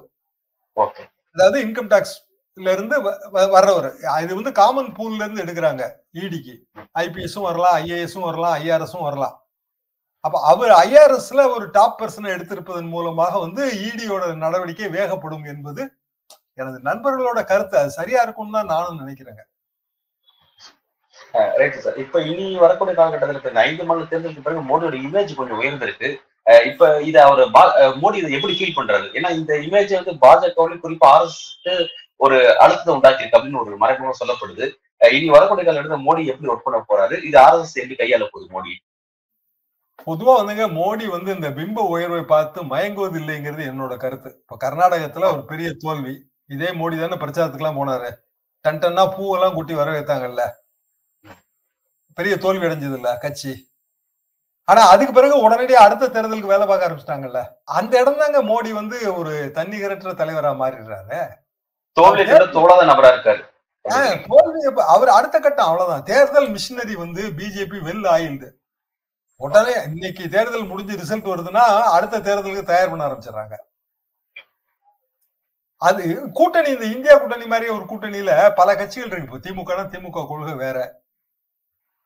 அதாவது 1.35 1.57
இன்கம் 1.65 1.89
டாக்ஸ்ல 1.93 2.67
இருந்து 2.75 2.95
வர்றவர். 3.55 3.89
இது 4.23 4.31
வந்து 4.39 4.51
காமன் 4.61 4.89
பூல்ல 4.97 5.21
இருந்து 5.25 5.43
எடுக்கிறாங்க 5.45 5.83
இடிக்கு 6.23 6.55
ஐபிஎஸும் 7.03 7.47
வரலாம் 7.49 7.75
ஐஏஎஸும் 7.81 8.27
வரலாம் 8.29 8.55
ஐஆர்எஸும் 8.61 9.07
வரலாம். 9.09 9.35
அப்ப 10.25 10.39
அவர் 10.51 10.73
ஐஆர்எஸ்ல 10.85 11.43
ஒரு 11.55 11.65
டாப் 11.77 11.97
பர்சனை 12.01 12.29
எடுத்திருப்பதன் 12.35 12.91
மூலமாக 12.95 13.33
வந்து 13.45 13.63
இடியோட 13.87 14.23
நடவடிக்கை 14.43 14.89
வேகப்படும் 14.97 15.45
என்பது 15.53 15.81
எனது 16.61 16.77
நண்பர்களோட 16.89 17.39
கருத்து. 17.51 17.75
அது 17.81 17.91
சரியா 17.99 18.21
இருக்கும்னு 18.25 18.57
தான் 18.57 18.71
நானும் 18.73 19.01
நினைக்கிறேங்க. 19.03 19.41
ரைட் 21.31 21.79
சார் 21.79 21.97
இப்ப 21.97 22.21
இனி 22.21 22.57
வரக்கூடிய 22.57 22.95
காலகட்டத்தில் 22.97 23.37
இப்ப 23.37 23.49
இந்த 23.49 23.61
ஐந்து 23.61 23.83
மாநில 23.83 24.07
தேர்தலுக்கு 24.07 24.41
பிறகு 24.41 24.61
மோடியோட 24.71 24.93
இமேஜ் 24.93 25.35
கொஞ்சம் 25.35 25.61
உயர்ந்திருக்கு. 25.61 26.09
இப்ப 26.65 27.01
இத 27.01 27.17
அவர் 27.25 27.39
மோடி 28.03 28.15
இதை 28.15 28.31
எப்படி 28.31 28.53
ஃபீல் 28.57 28.79
பண்றாரு? 28.79 29.07
ஏன்னா 29.17 29.29
இந்த 29.29 29.53
இமேஜ் 29.55 29.91
வந்து 29.97 30.13
பாஜகவிலும் 30.23 30.79
குறிப்பா 30.83 31.09
ஆர்எஸ் 31.09 31.87
ஒரு 32.15 32.59
அழுத்தத்தை 32.59 32.95
உண்டாக்கியிருக்கு 32.95 33.37
அப்படின்னு 33.37 33.63
ஒரு 33.65 33.77
மறைமுகம் 33.77 34.21
சொல்லப்படுது. 34.21 34.69
அஹ் 34.99 35.13
இனி 35.13 35.29
வரக்கூடிய 35.29 35.65
காலகட்டத்தில் 35.67 36.07
மோடி 36.07 36.25
எப்படி 36.31 36.53
ஒர்க் 36.53 36.65
பண்ண 36.65 36.79
போறாரு? 36.89 37.23
இது 37.23 37.39
ஆர்எஸ்எஸ் 37.39 37.81
எப்படி 37.83 37.95
கையாள 38.01 38.27
போகுது 38.31 38.47
மோடி. 38.55 38.73
பொதுவா 40.05 40.33
வந்துங்க 40.39 40.65
மோடி 40.75 41.05
வந்து 41.15 41.35
இந்த 41.35 41.49
பிம்ப 41.49 41.87
உயர்வை 41.87 42.21
பார்த்து 42.21 42.61
மயங்குவது 42.63 43.17
இல்லைங்கிறது 43.19 43.63
என்னோட 43.71 43.97
கருத்து. 43.97 44.29
இப்ப 44.41 44.57
கர்நாடகத்துல 44.67 45.31
ஒரு 45.31 45.43
பெரிய 45.51 45.73
தோல்வி. 45.79 46.15
இதே 46.47 46.69
மோடி 46.81 46.99
தானே 46.99 47.17
பிரச்சாரத்துக்கு 47.23 47.63
எல்லாம் 47.63 47.79
போனாரு. 47.79 48.09
டன் 48.65 48.79
டன்னா 48.79 49.03
பூவெல்லாம் 49.17 49.53
கூட்டி 49.53 49.73
வர 49.73 49.91
வைத்தாங்கல்ல 49.91 50.43
பெரிய 52.17 52.37
தோல்வி 52.37 52.65
அடைஞ்சது 52.67 52.97
இல்ல 52.99 53.17
கட்சி. 53.17 53.51
ஆனா 54.63 54.81
அதுக்கு 54.93 55.13
பிறகு 55.13 55.35
உடனடியாக 55.45 55.85
அடுத்த 55.85 56.09
தேர்தலுக்கு 56.15 56.53
வேலை 56.53 56.65
பார்க்க 56.67 56.87
ஆரம்பிச்சிட்டாங்கல்ல. 56.87 57.39
அந்த 57.63 58.01
இடம் 58.01 58.19
தாங்க 58.21 58.41
மோடி 58.49 58.71
வந்து 58.79 58.97
ஒரு 59.19 59.33
தன்னிகரற்ற 59.55 60.13
தலைவரா 60.21 60.51
மாறிடுறாரு. 60.61 61.19
தோல்வி 61.97 62.23
தோழாத 62.57 62.83
நபரா 62.91 63.09
இருக்காரு. 63.15 63.41
தோல்வி 64.31 64.61
அவர் 64.95 65.09
அடுத்த 65.09 65.37
கட்டம் 65.39 65.67
அவ்வளவுதான். 65.67 66.03
தேர்தல் 66.03 66.49
மிஷினரி 66.55 66.95
வந்து 67.03 67.21
பிஜேபி 67.39 67.79
வெல் 67.87 68.07
ஆயில்டு. 68.15 68.49
உடனே 69.35 69.73
இன்னைக்கு 69.83 70.23
தேர்தல் 70.29 70.69
முடிஞ்சு 70.71 70.97
ரிசல்ட் 71.01 71.31
வருதுன்னா 71.31 71.63
அடுத்த 71.95 72.19
தேர்தலுக்கு 72.19 72.63
தயார் 72.63 72.89
பண்ண 72.89 73.07
ஆரம்பிச்சிடுறாங்க. 73.07 73.55
அது 75.77 76.03
கூட்டணி 76.39 76.69
இந்த 76.69 76.85
இந்தியா 76.95 77.13
கூட்டணி 77.17 77.45
மாதிரி 77.45 77.69
ஒரு 77.77 77.85
கூட்டணியில 77.91 78.31
பல 78.59 78.75
கட்சிகள் 78.75 79.13
இருக்கு. 79.13 79.43
திமுக 79.45 79.77
திமுக 79.93 80.27
கொள்கை 80.27 80.53
வேற. 80.65 80.77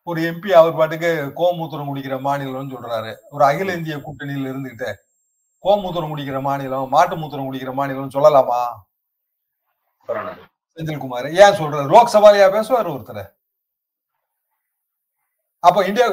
ஒரு 0.08 0.22
எம்பி 0.22 0.50
அவர் 0.52 0.76
பாட்டுக்கு 0.76 1.12
கோமூத்திரம் 1.36 1.88
குடிக்கிற 1.88 2.16
மாநிலம்னு 2.26 2.74
சொல்றாரு. 2.74 3.16
ஒரு 3.30 3.44
அகில 3.46 3.74
இந்திய 3.74 3.96
கூட்டணியில 3.98 4.50
இருந்துகிட்டு 4.50 4.94
கோமூத்திரம் 5.64 6.12
குடிக்கிற 6.12 6.42
மாநிலம் 6.42 6.90
மாட்டு 6.90 7.16
மூத்திரம் 7.16 7.48
குடிக்கிற 7.48 7.74
மாநிலம் 7.74 8.16
சொல்லலாமா. 8.16 8.60
செந்தில்குமார் 10.76 11.28
ஏன் 11.32 11.58
சொல்றாரு? 11.60 11.88
லோக்சபாலையா 11.94 12.52
பேசுவார் 12.52 12.90
ஒருத்தர். 12.90 13.26
அப்ப 15.60 15.86
இந்தியா 15.86 16.08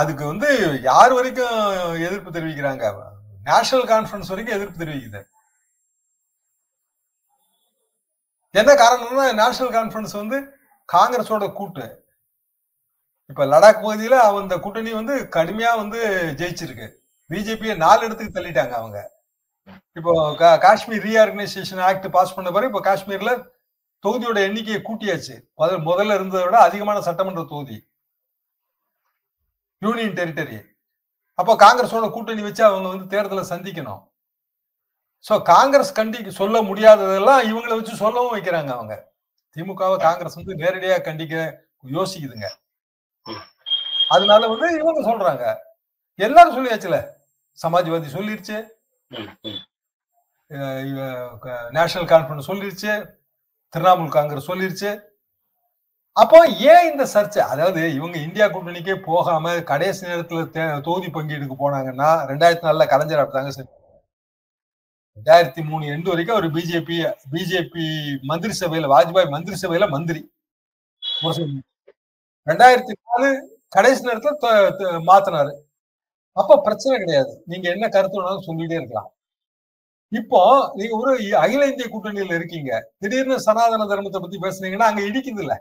அதுக்கு 0.00 0.26
வந்து 0.26 0.80
யார் 0.82 1.12
வரைக்கும் 1.12 1.94
எதிர்ப்பு 2.06 2.30
தெரிவிக்கிறாங்க? 2.30 2.94
நேஷனல் 3.44 3.86
கான்ஃபரன்ஸ் 3.86 4.32
வரைக்கும் 4.32 4.56
எதிர்ப்பு 4.58 4.84
தெரிவிக்குது. 4.84 5.22
என்ன 8.50 8.72
காரணம்னா 8.72 9.28
நேஷனல் 9.42 9.76
கான்ஃபரன்ஸ் 9.76 10.16
வந்து 10.22 10.58
காங்கிரஸோட 10.92 11.52
கூட்டு. 11.52 11.86
இப்ப 13.30 13.44
லடாக் 13.52 13.82
பகுதியில 13.84 14.16
அந்த 14.40 14.56
கூட்டணி 14.64 14.90
வந்து 15.00 15.14
கடுமையா 15.36 15.70
வந்து 15.82 15.98
ஜெயிச்சிருக்கு. 16.40 16.86
பிஜேபியை 17.30 17.74
நாலு 17.84 18.00
இடத்துக்கு 18.06 18.36
தள்ளிட்டாங்க 18.36 18.74
அவங்க. 18.80 18.98
இப்போ 19.98 20.12
காஷ்மீர் 20.64 21.04
ரீஆர்கனைசேஷன் 21.06 21.82
ஆக்ட் 21.88 22.08
பாஸ் 22.16 22.34
பண்ண 22.36 22.48
பிறகு 22.56 22.70
இப்போ 22.72 22.82
காஷ்மீர்ல 22.88 23.32
தொகுதியோட 24.04 24.38
எண்ணிக்கையை 24.48 24.80
கூட்டியாச்சு. 24.88 25.34
முதல்ல 25.88 26.16
இருந்ததை 26.18 26.42
விட 26.46 26.56
அதிகமான 26.68 26.98
சட்டமன்ற 27.08 27.42
தொகுதி. 27.52 27.78
யூனியன் 29.82 30.16
டெரிட்டரி 30.18 30.58
அப்போ 31.38 31.52
காங்கிரஸோட 31.62 32.06
கூட்டணி 32.12 32.42
வச்சு 32.44 32.62
அவங்க 32.68 32.86
வந்து 32.92 33.06
தேர்தலை 33.14 33.42
சந்திக்கணும். 33.50 34.02
ஸோ 35.24 35.34
காங்கிரஸ் 35.50 35.96
கண்டி 35.98 36.30
சொல்ல 36.38 36.56
முடியாததெல்லாம் 36.68 37.42
இவங்களை 37.50 37.74
வச்சு 37.78 37.94
சொல்லவும் 38.04 38.34
வைக்கிறாங்க 38.36 38.70
அவங்க. 38.76 38.94
திமுகவை 39.56 39.96
காங்கிரஸ் 40.06 40.38
வந்து 40.40 40.54
நேரடியாக 40.62 41.04
கண்டிக்க 41.08 41.34
யோசிக்குதுங்க. 41.96 42.48
அதனால 44.08 44.42
வந்து 44.52 44.68
இவங்க 44.80 45.00
சொல்றாங்க. 45.10 45.44
எல்லாரும் 46.18 46.56
சொல்லியாச்சுல. 46.56 46.98
சமாஜ்வாதி 47.62 48.08
சொல்லிருச்சு. 48.16 48.56
நேஷனல் 51.76 52.08
கான்ஃபரன்ஸ் 52.12 52.50
சொல்லிருச்சு. 52.50 52.92
திரிணாமுல் 53.72 54.14
காங்கிரஸ் 54.16 54.50
சொல்லிருச்சு. 54.50 54.90
அப்போ 56.16 56.38
ஏன் 56.72 56.90
இந்த 56.90 57.04
சர்ச்சை? 57.14 57.42
அதாவது 57.52 57.80
இவங்க 57.94 58.16
இந்தியா 58.18 58.46
கூட்டணிக்கே 58.46 58.94
போகாம 59.08 59.60
கடைசி 59.70 60.06
நேரத்துல 60.06 60.82
தொகுதி 60.86 61.08
பங்கீடுக்கு 61.16 61.56
போனாங்கன்னா 61.64 62.10
ரெண்டாயிரத்தி 62.30 62.66
நாலுல 62.68 62.86
கலைஞர் 62.92 63.22
அப்படிதாங்க 63.22 63.66
ரெண்டாயிரத்தி 65.16 65.62
மூணு 65.64 65.84
எண்டு 65.94 66.08
வரைக்கும் 66.12 66.36
அவர் 66.36 66.54
பிஜேபி 66.56 66.96
பிஜேபி 67.32 67.84
மந்திரி 68.30 68.54
சபையில 68.60 68.90
வாஜ்பாய் 68.94 69.30
மந்திரி 69.34 69.56
சபையில 69.62 69.88
மந்திரி. 69.94 70.22
ரெண்டாயிரத்தி 72.46 72.94
நாலு 73.10 73.28
கடைசி 73.76 74.00
நேரத்துல 74.08 74.90
மாத்தினாரு. 75.10 75.52
அப்ப 76.40 76.58
பிரச்சனை 76.66 76.94
கிடையாது. 77.02 77.32
நீங்க 77.50 77.66
என்ன 77.74 77.86
கருத்து 77.94 78.18
வேணாலும் 78.18 78.46
சொல்லிட்டே 78.48 78.76
இருக்கலாம். 78.80 79.08
இப்போ 80.12 80.40
நீங்க 80.78 80.94
ஒரு 81.02 81.12
அகில 81.44 81.68
இந்திய 81.70 81.86
கூட்டணியில 81.92 82.36
இருக்கீங்க. 82.38 82.70
திடீர்னு 83.02 83.36
சனாதன 83.46 83.86
தர்மத்தை 83.92 84.20
பத்தி 84.24 84.38
பேசுனீங்கன்னா 84.44 84.90
அங்க 84.90 85.02
இடிக்குது 85.08 85.42
இல்ல. 85.44 85.54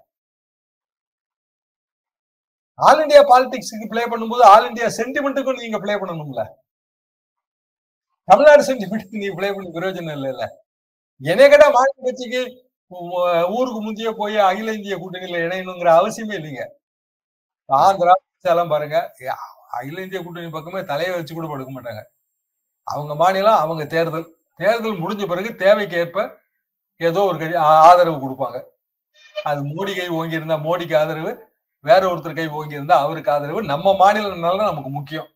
ஆல் 2.88 3.02
இண்டியா 3.04 3.22
பாலிடிக்ஸுக்கு 3.32 3.86
பிளே 3.94 4.04
பண்ணும்போது 4.12 4.44
ஆல் 4.54 4.68
இண்டியா 4.70 4.88
சென்டிமெண்ட்டுக்கும் 5.00 5.64
நீங்க 5.64 5.80
பிளே 5.84 5.96
பண்ணணும்ல. 6.02 6.44
தமிழ்நாடு 8.30 8.64
சென்டிமெண்ட் 8.70 9.16
நீங்க 9.16 9.34
பிளே 9.40 9.50
பண்ண 9.56 9.70
பிரயோஜனம் 9.78 10.16
இல்லை 10.18 10.30
இல்ல 10.36 10.46
என்னை 11.22 11.46
கேட்டா 11.52 11.68
மாநில 11.76 12.06
கட்சிக்கு 12.08 12.42
ஊருக்கு 13.58 13.80
முந்தைய 13.82 14.12
போய் 14.12 14.38
அகில 14.38 14.74
இந்திய 14.74 14.96
கூட்டணியில 14.98 15.40
இணையணுங்கிற 15.46 15.90
அவசியமே 16.00 16.36
இல்லைங்க. 16.40 16.64
ஆந்திரா 17.70 18.14
எல்லாம் 18.42 18.68
பாருங்க. 18.68 18.98
அகில 19.78 20.02
இந்திய 20.02 20.24
கூட்டணி 20.24 20.50
பக்கமே 20.50 20.84
தலையை 20.84 21.16
வச்சு 21.16 21.34
கூட 21.34 21.48
படுக்க 21.48 21.72
மாட்டாங்க. 21.72 22.02
அவங்க 22.84 23.16
மாநிலம் 23.16 23.62
அவங்க 23.64 23.86
தேர்தல். 23.86 24.28
தேர்தல் 24.56 25.02
முடிஞ்ச 25.04 25.28
பிறகு 25.28 25.56
தேவைக்கு 25.56 25.98
ஏற்ப 25.98 26.20
ஏதோ 26.98 27.22
ஒரு 27.30 27.38
கட்சி 27.40 27.56
ஆதரவு 27.56 28.18
கொடுப்பாங்க. 28.26 28.58
அது 29.44 29.60
மோடி 29.70 29.96
கை 29.98 30.08
ஓங்கி 30.18 30.40
இருந்தா 30.40 30.56
மோடிக்கு 30.56 30.96
ஆதரவு 30.98 31.32
வேற 31.86 32.02
ஒருத்தர் 32.12 32.36
கை 32.36 32.48
ஓங்கி 32.48 32.74
இருந்தா 32.74 33.00
அவருக்கு 33.00 33.32
ஆதரவு. 33.32 33.62
நம்ம 33.64 33.96
மாநில 33.96 34.36
நலன் 34.36 34.70
நமக்கு 34.72 34.90
முக்கியம். 34.90 35.28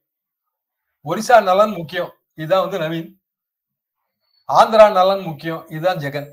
ஒரிசா 1.06 1.44
நலன் 1.44 1.74
முக்கியம். 1.80 2.12
இதுதான் 2.36 2.64
வந்து 2.66 2.80
நவீன். 2.86 3.10
ஆந்திரா 4.50 4.92
நலன் 4.92 5.24
முக்கியம். 5.30 5.68
இதுதான் 5.70 5.98
ஜெகன். 5.98 6.30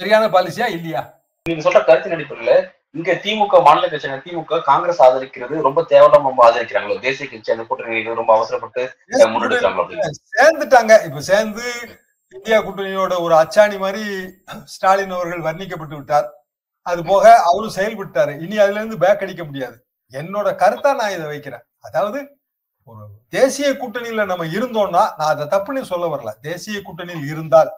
சரியான 0.00 0.24
பாலிசியா 0.34 0.66
இல்லையா? 0.76 1.02
நீங்க 1.46 1.62
சொல்ற 1.66 1.80
கருத்தின் 1.88 2.14
அடிப்படையில 2.16 2.54
இங்க 2.98 3.12
திமுக 3.24 3.56
மாநில 3.66 3.86
கட்சியான 3.92 4.20
திமுக 4.24 4.58
காங்கிரஸ் 4.68 5.00
ஆதரிக்கிறது 5.06 5.54
ரொம்ப 5.66 5.80
தேவையில்லாம 5.90 6.28
ரொம்ப 6.30 6.42
ஆதரிக்கிறாங்களோ? 6.48 6.96
தேசிய 7.06 7.26
கட்சி 7.30 7.52
அந்த 7.54 7.64
கூட்டணி 7.68 8.18
ரொம்ப 8.20 8.32
அவசரப்பட்டு 8.36 8.82
முன்னெடுக்கிறாங்களோ 9.34 9.84
சேர்ந்துட்டாங்க. 10.34 10.92
இப்ப 11.08 11.22
சேர்ந்து 11.30 11.64
இந்தியா 12.34 12.58
கூட்டணியோட 12.66 13.14
ஒரு 13.24 13.34
அச்சாணி 13.42 13.76
மாதிரி 13.84 14.04
ஸ்டாலின் 14.74 15.16
அவர்கள் 15.16 15.46
வர்ணிக்கப்பட்டு 15.48 15.96
விட்டார். 15.98 16.26
அது 16.86 17.00
போக 17.10 17.24
அவரும் 17.50 17.76
செயல்பட்டாரு. 17.78 18.32
இனி 18.44 18.56
அதுல 18.64 18.80
இருந்து 18.80 19.02
பேக் 19.04 19.24
அடிக்க 19.24 19.42
முடியாது. 19.48 19.76
என்னோட 20.12 20.48
கருத்தா 20.62 20.90
நான் 21.00 21.14
இதை 21.16 21.26
வைக்கிறேன். 21.32 21.64
அதாவது 21.88 22.18
ஒரு 22.88 23.02
தேசிய 23.36 23.68
கூட்டணியில 23.80 24.24
நம்ம 24.32 24.44
இருந்தோம்னா 24.56 25.04
நான் 25.18 25.32
அதை 25.34 25.46
தப்புன்னு 25.54 25.90
சொல்ல 25.92 26.06
வரல. 26.14 26.32
தேசிய 26.48 26.78
கூட்டணியில் 26.88 27.28
இருந்தால் 27.32 27.70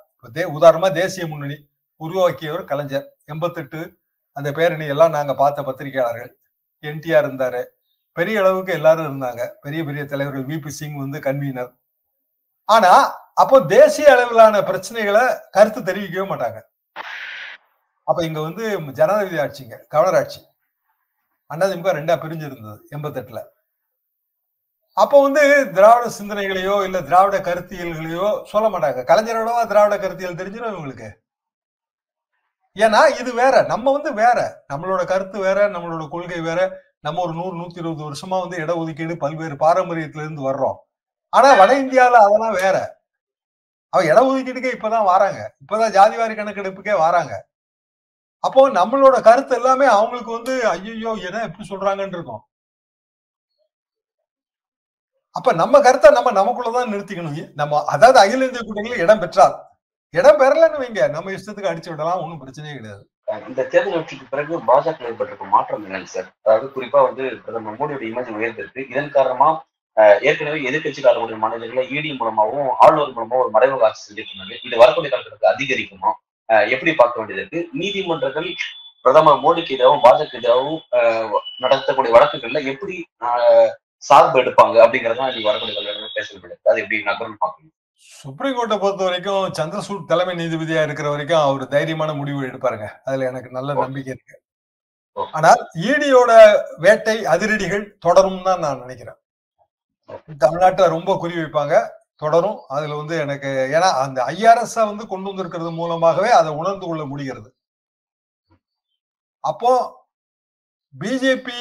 உதாரணமா 0.59 0.89
தேசிய 1.03 1.25
முன்னணி 1.33 1.57
உருவாக்கியவர் 2.01 2.65
கலைஞர். 2.65 3.15
எண்பத்தெட்டு 3.25 3.99
அந்த 4.33 4.53
பேரணி 4.53 4.87
எல்லாம் 4.87 5.11
நாங்க 5.11 5.35
பார்த்த 5.35 5.63
பத்திரிகையாளர்கள். 5.63 6.39
என்டிஆர் 6.83 7.27
இருந்தாரு. 7.29 7.65
பெரிய 8.13 8.41
அளவுக்கு 8.41 8.73
எல்லாரும் 8.73 9.09
இருந்தாங்க. 9.09 9.49
பெரிய 9.61 9.85
பெரிய 9.85 10.05
தலைவர்கள் 10.05 10.45
வி. 10.45 10.61
பி. 10.61 10.71
சிங் 10.71 10.97
வந்து 10.97 11.19
கன்வீனர். 11.19 11.73
ஆனா 12.65 12.93
அப்போ 13.35 13.61
தேசிய 13.61 14.13
அளவிலான 14.13 14.61
பிரச்சனைகளை 14.61 15.41
கருத்து 15.51 15.81
தெரிவிக்கவே 15.81 16.27
மாட்டாங்க. 16.29 16.61
அப்ப 18.05 18.25
இங்க 18.25 18.41
வந்து 18.41 18.93
ஜனாதிபதி 18.93 19.39
ஆட்சிங்க 19.39 19.87
கவர்னர் 19.89 20.21
ஆட்சி. 20.21 20.41
அதிமுக 21.51 21.93
ரெண்டா 21.99 22.15
பிரிஞ்சிருந்தது 22.25 22.81
எண்பத்தெட்டுல. 22.97 23.41
அப்போ 24.93 25.23
வந்து 25.23 25.71
திராவிட 25.73 26.11
சிந்தனைகளையோ 26.19 26.85
இல்ல 26.85 27.03
திராவிட 27.03 27.39
கருத்தியல்களையோ 27.39 28.45
சொல்ல 28.45 28.69
மாட்டாங்க. 28.69 29.01
கலைஞரோடவா 29.11 29.67
திராவிட 29.67 29.99
கருத்தியல் 29.99 30.35
தெரிஞ்சிடும் 30.35 30.73
இவங்களுக்கு 30.75 31.09
ஏன்னா 32.79 33.21
இது 33.21 33.35
வேற. 33.35 33.63
நம்ம 33.63 33.93
வந்து 33.93 34.15
வேற. 34.15 34.65
நம்மளோட 34.73 35.05
கருத்து 35.05 35.39
வேற 35.39 35.69
நம்மளோட 35.69 36.09
கொள்கை 36.09 36.41
வேற. 36.41 36.61
நம்ம 37.01 37.21
ஒரு 37.23 37.33
நூறு 37.33 37.55
நூத்தி 37.61 37.79
இருபது 37.79 38.03
வருஷமா 38.09 38.39
வந்து 38.41 38.57
இடஒதுக்கீடு 38.59 39.15
பல்வேறு 39.17 39.55
பாரம்பரியத்துல 39.57 40.25
இருந்து 40.27 40.43
வர்றோம். 40.51 40.79
ஆனா 41.33 41.53
வட 41.55 41.73
இந்தியால 41.83 42.21
அதெல்லாம் 42.27 42.57
வேற. 42.65 42.77
அவ 43.93 44.03
இடஒதுக்கீடுக்கே 44.05 44.71
இப்பதான் 44.77 45.05
வராங்க. 45.05 45.55
இப்பதான் 45.63 45.95
ஜாதிவாரி 45.95 46.35
கணக்கெடுப்புக்கே 46.39 46.99
வராங்க. 46.99 47.35
அப்போ 48.45 48.71
நம்மளோட 48.71 49.21
கருத்து 49.23 49.55
எல்லாமே 49.57 49.87
அவங்களுக்கு 49.87 50.33
வந்து 50.33 50.69
ஐயோ 50.69 51.13
எதை 51.29 51.41
எப்படி 51.43 51.69
சொல்றாங்கன்னு 51.71 52.17
இருக்கும். 52.19 52.43
அப்ப 55.37 55.53
நம்ம 55.53 55.81
கருத்தை 55.81 56.11
நம்ம 56.11 56.31
நமக்குள்ளதான் 56.33 56.93
நிறுத்திக்கணும். 56.93 57.53
நம்ம 57.55 57.85
அதாவது 57.85 58.19
அகில 58.21 58.47
இந்திய 58.47 58.63
கூட்டணியில 58.67 58.99
இடம் 58.99 59.21
பெற்றார் 59.21 59.57
இடம் 60.17 60.39
பெறலன்னு 60.41 60.81
வைங்க. 60.83 61.03
நம்ம 61.15 61.33
இஷ்டத்துக்கு 61.37 61.71
அடிச்சு 61.71 61.91
விடலாம். 61.93 62.21
ஒன்றும் 62.25 62.41
பிரச்சனையே 62.43 62.75
கிடையாது. 62.77 63.03
இந்த 63.49 63.63
தேர்தல் 63.73 63.97
வெற்றிக்கு 63.97 64.27
பிறகு 64.35 64.53
பாஜக 64.69 65.09
ஏற்பட்டிருக்க 65.09 65.47
மாற்றம் 65.55 65.83
என்னன்னு 65.87 66.13
சார் 66.13 66.29
அதாவது 66.45 66.67
குறிப்பா 66.77 67.01
வந்து 67.09 67.25
பிரதமர் 67.45 67.77
மோடியோட 67.81 68.05
இமேஜ் 68.11 68.31
உயர்ந்திருக்கு. 68.39 68.83
இதன் 68.93 69.17
காரணமா 69.17 69.49
ஏற்கனவே 70.29 70.59
எதிர்கட்சிக்காரர்களுடைய 70.69 71.39
மாநிலங்களை 71.43 71.85
இடி 71.97 72.11
மூலமாகவும் 72.19 72.69
ஆளுநர் 72.85 73.15
மூலமா 73.17 73.39
ஒரு 73.43 73.51
மறைமுக 73.57 73.87
ஆட்சி 73.89 74.03
செஞ்சுட்டு 74.07 74.33
இருந்தாங்க 74.33 74.57
இது 74.67 74.83
வரக்கூடிய 74.83 75.11
காலத்துக்கு 75.13 75.53
அதிகரிக்குமா? 75.53 76.11
எப்படி 76.75 76.93
பார்க்க 77.01 77.21
வேண்டியது 77.21 77.43
இருக்கு? 77.43 77.61
நீதிமன்றங்கள் 77.81 78.49
பிரதமர் 79.05 79.43
மோடிக்கு 79.45 79.75
எதிராகவும் 79.77 80.05
பாஜக 80.07 80.39
எதிராகவும் 80.41 80.81
நடத்தக்கூடிய 81.65 82.13
வழக்குகள்ல 82.17 82.61
எப்படி 82.73 82.97
சார்பு 84.09 84.37
எடுப்பாங்க 84.43 84.77
அப்படிங்கறதான் 84.85 85.29
இன்னைக்கு 85.31 85.51
வரக்கூடிய 85.51 85.75
காலத்துல 85.77 86.11
பேச 86.19 86.29
அது 86.71 86.83
எப்படி 86.85 86.99
நகரம் 87.11 87.43
பார்க்கணும். 87.45 87.75
சுப்ரீம் 88.03 88.57
கோர்ட்டை 88.57 88.77
பொறுத்த 88.83 89.03
வரைக்கும் 89.05 89.45
சந்திரசூட் 89.59 90.09
தலைமை 90.11 90.35
நீதிபதியா 90.41 90.83
இருக்கிற 90.87 91.09
வரைக்கும் 91.11 91.45
அவர் 91.47 91.65
தைரியமான 91.75 92.11
முடிவு 92.21 92.41
எடுப்பாருங்க. 92.49 92.87
அதுல 93.05 93.27
எனக்கு 93.31 93.51
நல்ல 93.57 93.75
நம்பிக்கை 93.75 94.13
இருக்கு. 94.15 94.37
ஆனால் 95.39 95.61
ஈடியோட 95.91 96.33
வேட்டை 96.85 97.17
அதிரடிகள் 97.35 97.85
தொடரும் 98.07 98.43
தான் 98.49 98.63
நான் 98.65 98.83
நினைக்கிறேன். 98.85 99.19
தமிழ்நாட்டில் 100.45 100.95
ரொம்ப 100.97 101.17
குறி 101.23 101.35
வைப்பாங்க. 101.39 101.75
தொடரும். 102.23 102.59
அதுல 102.77 102.97
வந்து 103.01 103.15
எனக்கு 103.25 103.51
ஏன்னா 103.77 103.91
அந்த 104.05 104.19
ஐஆர்எஸ் 104.35 104.79
வந்து 104.91 105.05
கொண்டு 105.13 105.29
வந்திருக்கிறது 105.31 105.71
மூலமாகவே 105.81 106.31
அதை 106.39 106.53
உணர்ந்து 106.61 106.87
கொள்ள 106.87 107.05
முடிகிறது. 107.13 107.51
அப்போ 109.45 109.73
பிஜேபி 110.95 111.61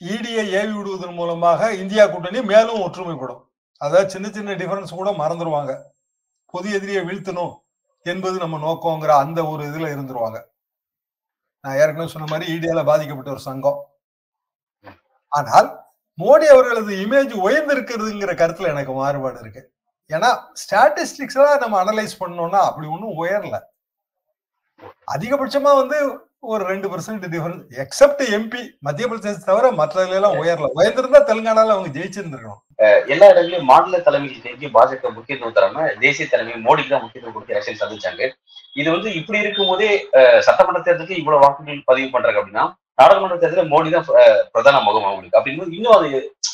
இடியை 0.00 0.44
ஏவி 0.60 0.72
விடுவதன் 0.78 1.18
மூலமாக 1.20 1.70
இந்தியா 1.82 2.06
கூட்டணி 2.06 2.40
மேலும் 2.52 2.82
ஒற்றுமைப்படும் 2.86 3.42
அதாவது 3.84 4.12
சின்ன 4.14 4.26
சின்ன 4.36 4.54
டிஃபரன்ஸ் 4.60 4.98
கூட 5.00 5.10
மறந்துடுவாங்க 5.22 5.72
பொது 6.54 6.68
எதிரியை 6.76 7.02
வீழ்த்தணும் 7.08 7.54
என்பது 8.06 8.36
நம்ம 8.42 8.58
நோக்கங்கிற 8.66 9.12
அந்த 9.24 9.40
ஒரு 9.52 9.62
இதுல 9.70 9.86
இருந்துருவாங்க. 9.94 10.38
நான் 11.64 11.78
ஏற்கனவே 11.82 12.12
சொன்ன 12.12 12.28
மாதிரி 12.30 12.46
இடியால 12.54 12.82
பாதிக்கப்பட்ட 12.90 13.30
ஒரு 13.34 13.42
சங்கம். 13.48 13.80
ஆனால் 15.32 15.68
மோடி 16.18 16.46
அவர்களது 16.52 16.92
இமேஜ் 17.04 17.34
உயர்ந்திருக்கிறதுங்கிற 17.46 18.32
கருத்துல 18.42 18.70
எனக்கு 18.74 18.92
மாறுபாடு 18.92 19.38
இருக்கு. 19.44 19.62
ஏன்னா 20.10 20.30
ஸ்டாட்டிஸ்டிக்ஸ் 20.62 21.38
எல்லாம் 21.38 21.60
நம்ம 21.64 21.76
அனலைஸ் 21.84 22.14
பண்ணோம்னா 22.22 22.60
அப்படி 22.68 22.86
ஒன்றும் 22.94 23.18
உயரல. 23.22 23.56
அதிகபட்சமா 25.14 25.72
வந்து 25.82 25.98
ஒரு 26.52 26.62
ரெண்டு 26.72 26.88
பர்சன்ட் 26.92 27.24
டிஃபரன்ஸ் 27.34 27.62
எக்ஸப்ட் 27.84 28.22
எம்பி 28.36 28.62
மத்திய 28.86 29.06
பிரதேசத்தை 29.10 29.46
தவிர 29.50 29.70
மற்றதுல 29.80 30.18
எல்லாம் 30.20 30.38
உயரல. 30.40 30.70
உயர்ந்திருந்தா 30.78 31.20
தெலுங்கானால 31.30 31.74
அவங்க 31.76 31.90
ஜெயிச்சிருந்திருக்கணும். 31.98 32.62
எல்லா 33.12 33.26
இடங்களிலும் 33.30 33.68
மாநில 33.70 33.98
தலைமைக்கு 33.98 34.50
எங்கேயும் 34.50 34.74
பாஜக 34.74 35.10
முக்கியத்துவம் 35.14 35.54
தராம 35.54 35.86
தேசிய 36.02 36.26
தலைமை 36.32 36.58
மோடிக்கு 36.66 36.92
தான் 36.92 37.04
முக்கியத்துவம் 37.04 37.36
கொடுத்து 37.36 37.54
எலெக்ஷன் 37.54 37.80
சந்திச்சாங்க. 37.80 38.22
இது 38.76 38.88
வந்து 38.94 39.08
இப்படி 39.20 39.38
இருக்கும் 39.44 39.70
போதே 39.70 39.88
அஹ், 40.18 40.40
சட்டமன்ற 40.46 40.80
தேர்தலுக்கு 40.80 41.20
இவ்வளவு 41.20 41.42
வாக்குகள் 41.44 41.88
பதிவு 41.88 42.08
பண்றாங்க 42.12 42.40
அப்படின்னா 42.40 42.66
நாடாளுமன்ற 42.98 43.36
தேர்தலில் 43.38 43.72
மோடி 43.72 43.88
தான் 43.90 44.06
பிரதான 44.54 44.78
முகம் 44.86 45.08
அவங்களுக்கு 45.08 45.38
அப்படின்னு 45.38 45.74
இன்னும் 45.76 45.96
அது 45.96 46.08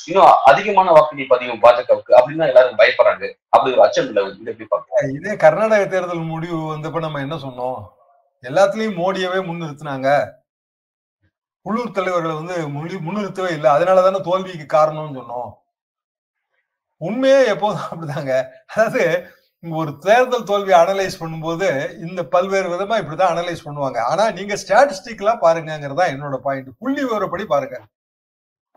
இன்னும் 0.09 0.31
அதிகமான 0.51 0.89
வாக்குகள் 0.97 1.33
பதிவு 1.33 1.55
பாஜகவுக்கு 1.63 2.13
அப்படின்னு 2.19 2.49
எல்லாரும் 2.51 2.81
பயப்படுறாங்க. 2.81 3.25
அப்படி 3.55 3.73
ஒரு 3.75 3.85
அச்சம் 3.87 4.09
இல்லை. 4.09 4.23
இது 4.33 4.53
எப்படி 4.53 4.69
பார்க்கலாம்? 4.73 5.13
இதே 5.19 5.35
கர்நாடக 5.45 5.85
தேர்தல் 5.95 6.31
முடிவு 6.33 6.59
வந்தப்ப 6.73 7.05
நம்ம 7.07 7.23
என்ன 7.27 7.37
சொன்னோம்? 7.47 7.79
எல்லாத்துலயும் 8.45 8.99
மோடியவே 9.01 9.41
முன்னிறுத்தினாங்க. 9.49 10.09
உள்ளூர் 11.67 11.97
தலைவர்களை 11.99 12.35
வந்து 12.41 12.57
முன்னிறுத்தவே 13.07 13.51
இல்லை. 13.59 13.71
அதனால 13.77 14.03
தானே 14.07 14.21
தோல்விக்கு 14.29 14.67
காரணம்னு 14.77 15.19
சொன்னோம். 15.21 15.51
உண்மையே 16.99 17.41
எப்போதும் 17.55 17.89
அப்படிதாங்க. 17.91 18.35
அதாவது 18.73 19.03
ஒரு 19.63 19.91
தேர்தல் 20.07 20.49
தோல்வி 20.49 20.73
அனலைஸ் 20.81 21.21
பண்ணும்போது 21.21 21.69
இந்த 22.07 22.21
பல்வேறு 22.35 22.69
விதமா 22.73 22.97
இப்படிதான் 23.03 23.33
அனலைஸ் 23.35 23.65
பண்ணுவாங்க. 23.67 23.99
ஆனா 24.11 24.25
நீங்க 24.31 24.55
ஸ்டாட்டிஸ்டிக்லாம் 24.63 25.43
பாருங்கங்கிறதா 25.45 26.07
என்னோட 26.15 26.39
பாயிண்ட் 26.47 26.71
புள்ளி 26.83 27.03
விவரப்படி 27.05 27.45
பாருங்க. 27.55 27.77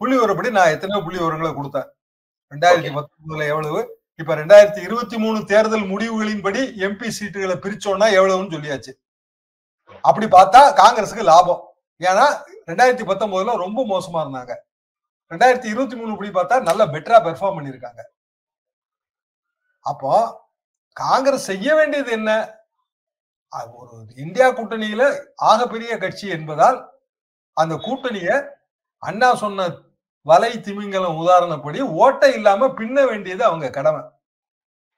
புள்ளி 0.02 0.16
விவரப்படி 0.18 0.50
நான் 0.58 0.74
எத்தனையோ 0.76 1.02
புள்ளி 1.06 1.20
விவரங்களை 1.22 1.52
கொடுத்தேன். 1.58 1.88
ரெண்டாயிரத்தி 2.54 2.92
பத்தொன்பதுல 2.98 3.48
எவ்வளவு? 3.54 3.82
இப்ப 4.22 4.36
ரெண்டாயிரத்தி 4.42 4.82
இருபத்தி 4.88 5.18
மூணு 5.24 5.40
தேர்தல் 5.52 5.86
முடிவுகளின்படி 5.90 6.62
எம்பி 6.88 7.10
சீட்டுகளை 7.18 7.56
பிரிச்சோம்னா 7.66 8.08
எவ்வளவுன்னு 8.20 8.56
சொல்லியாச்சு. 8.56 8.94
அப்படி 10.08 10.28
பார்த்தா 10.38 10.62
காங்கிரஸுக்கு 10.82 11.26
லாபம். 11.32 11.62
ஏன்னா 12.02 12.26
ரெண்டாயிரத்தி 12.70 13.06
பத்தொன்பதுல 13.10 13.58
ரொம்ப 13.66 13.82
மோசமா 13.94 14.22
இருந்தாங்க. 14.24 14.54
ரெண்டாயிரத்தி 15.32 15.68
இருபத்தி 15.68 15.96
மூணு 15.96 16.14
படி 16.18 16.30
பார்த்தா 16.30 16.58
நல்ல 16.68 16.82
பெட்டரா 16.88 17.18
பெர்ஃபார்ம் 17.26 17.58
பண்ணிருக்காங்க 17.58 18.02
அப்போ 19.86 20.12
காங்கிரஸ் 20.98 21.50
செய்ய 21.52 21.68
வேண்டியது 21.76 22.12
என்ன? 22.12 22.32
ஒரு 23.80 23.92
இந்தியா 24.18 24.48
கூட்டணியில 24.50 25.04
ஆகப்பெரிய 25.50 25.94
கட்சி 25.98 26.28
என்பதால் 26.30 26.78
அந்த 27.58 27.74
கூட்டணிய 27.86 28.30
அண்ணா 29.04 29.30
சொன்ன 29.36 29.68
வலை 30.26 30.52
திமிங்கலம் 30.60 31.20
உதாரணப்படி 31.22 31.80
ஓட்டை 32.04 32.30
இல்லாம 32.34 32.70
பின்ன 32.80 33.06
வேண்டியது 33.08 33.44
அவங்க 33.46 33.68
கடமை. 33.70 34.02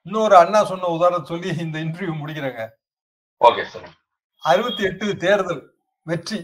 இன்னொரு 0.05 0.35
அண்ணா 0.37 0.59
சொன்ன 0.63 0.89
உதாரணம் 0.97 1.29
சொல்லி 1.31 1.49
இந்த 1.65 1.77
இன்டர்வியூ 1.79 2.13
முடிக்கிறேங்க. 2.19 2.63
ஓகே 3.41 3.63
சார் 3.65 3.89
அறுபத்தி 4.43 4.83
எட்டு 4.89 5.05
தேர்தல் 5.17 5.61
வெற்றி 6.05 6.39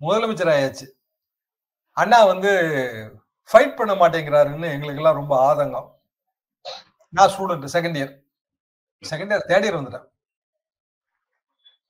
முதலமைச்சர் 0.00 0.52
ஆயாச்சு 0.54 0.86
அண்ணா 1.96 2.18
வந்து 2.24 2.50
ஃபைட் 3.52 3.76
பண்ண 3.76 3.92
மாட்டேங்கிறாருன்னு 3.94 4.68
எங்களுக்கெல்லாம் 4.74 5.20
ரொம்ப 5.20 5.54
ஆதங்கம். 5.54 5.88
நான் 7.08 7.28
student 7.28 7.66
second 7.72 7.96
year 8.00 8.12
second 9.10 9.32
year 9.32 9.48
third 9.48 9.66
year 9.66 9.78
வந்துட்டேன். 9.78 10.06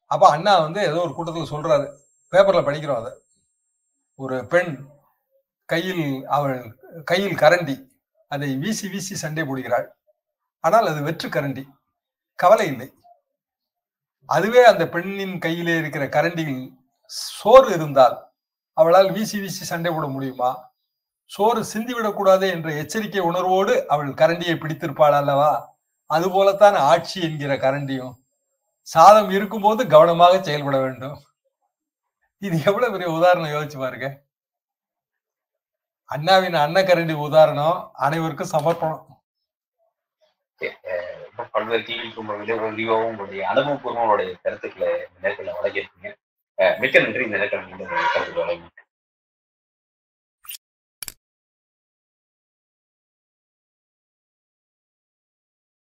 அப்போ 0.06 0.30
அண்ணா 0.30 0.58
வந்து 0.58 0.80
ஏதோ 0.80 1.00
ஒரு 1.00 1.14
கூட்டத்தில் 1.14 1.52
சொல்றாரு. 1.52 1.86
பேப்பரில் 2.28 2.66
படிக்கிறோம் 2.66 3.00
அதை. 3.00 3.12
ஒரு 4.14 4.46
பெண் 4.46 4.72
கையில் 5.64 6.26
அவள் 6.26 6.76
கையில் 7.04 7.34
கரண்டி. 7.34 7.76
அதை 8.28 8.56
வீசி 8.56 8.88
வீசி 8.88 9.14
சண்டை 9.14 9.44
போடுகிறாள். 9.44 9.86
ஆனால் 10.60 10.86
அது 10.86 11.02
வெற்று 11.02 11.28
கரண்டி. 11.28 11.64
கவலை 12.34 12.66
இல்லை. 12.66 12.94
அதுவே 14.24 14.64
அந்த 14.64 14.88
பெண்ணின் 14.88 15.38
கையிலே 15.38 15.78
இருக்கிற 15.78 16.04
கரண்டியில் 16.06 16.76
சோறு 17.06 17.72
இருந்தால் 17.72 18.16
அவளால் 18.72 19.10
வீசி 19.12 19.40
வீசி 19.40 19.64
சண்டை 19.64 19.92
போட 19.92 20.06
முடியுமா? 20.06 20.71
சோறு 21.34 21.60
சிந்திவிடக்கூடாது 21.72 22.46
என்ற 22.54 22.68
எச்சரிக்கை 22.80 23.20
உணர்வோடு 23.28 23.74
அவள் 23.92 24.10
கரண்டியை 24.20 24.54
பிடித்திருப்பாள் 24.62 25.18
அல்லவா? 25.20 25.52
அதுபோலத்தான் 26.10 26.76
ஆட்சி 26.90 27.18
என்கிற 27.26 27.52
கரண்டியும். 27.62 28.14
சாதம் 28.94 29.30
இருக்கும்போது 29.36 29.82
கவனமாக 29.94 30.34
செயல்பட 30.42 30.76
வேண்டும். 30.84 31.16
இது 32.46 32.56
எவ்வளவு 32.66 32.92
பெரிய 32.94 33.08
உதாரணம் 33.18 33.54
யோசிச்சு 33.54 33.78
பாருங்க. 33.82 34.08
அண்ணாவின் 36.14 36.58
அன்னக்கரண்டி 36.64 37.14
உதாரணம் 37.28 37.78
அனைவருக்கும் 38.06 38.52
சமர்ப்பணம். 38.54 39.06
பல்வேறு 41.54 41.82
கேள்விக்கு 41.86 42.20
ரொம்ப 42.20 42.98
உங்களுடைய 43.06 43.42
அனுபவபூர்வம் 43.52 44.36
கருத்துக்களை 44.42 44.90
நேரத்தில் 45.22 45.56
வழங்கியிருக்கீங்க. 45.56 46.10
மிக்க 46.82 47.04
நன்றி. 47.04 47.24
இந்த 47.28 47.38
நேரத்தில் 47.38 48.80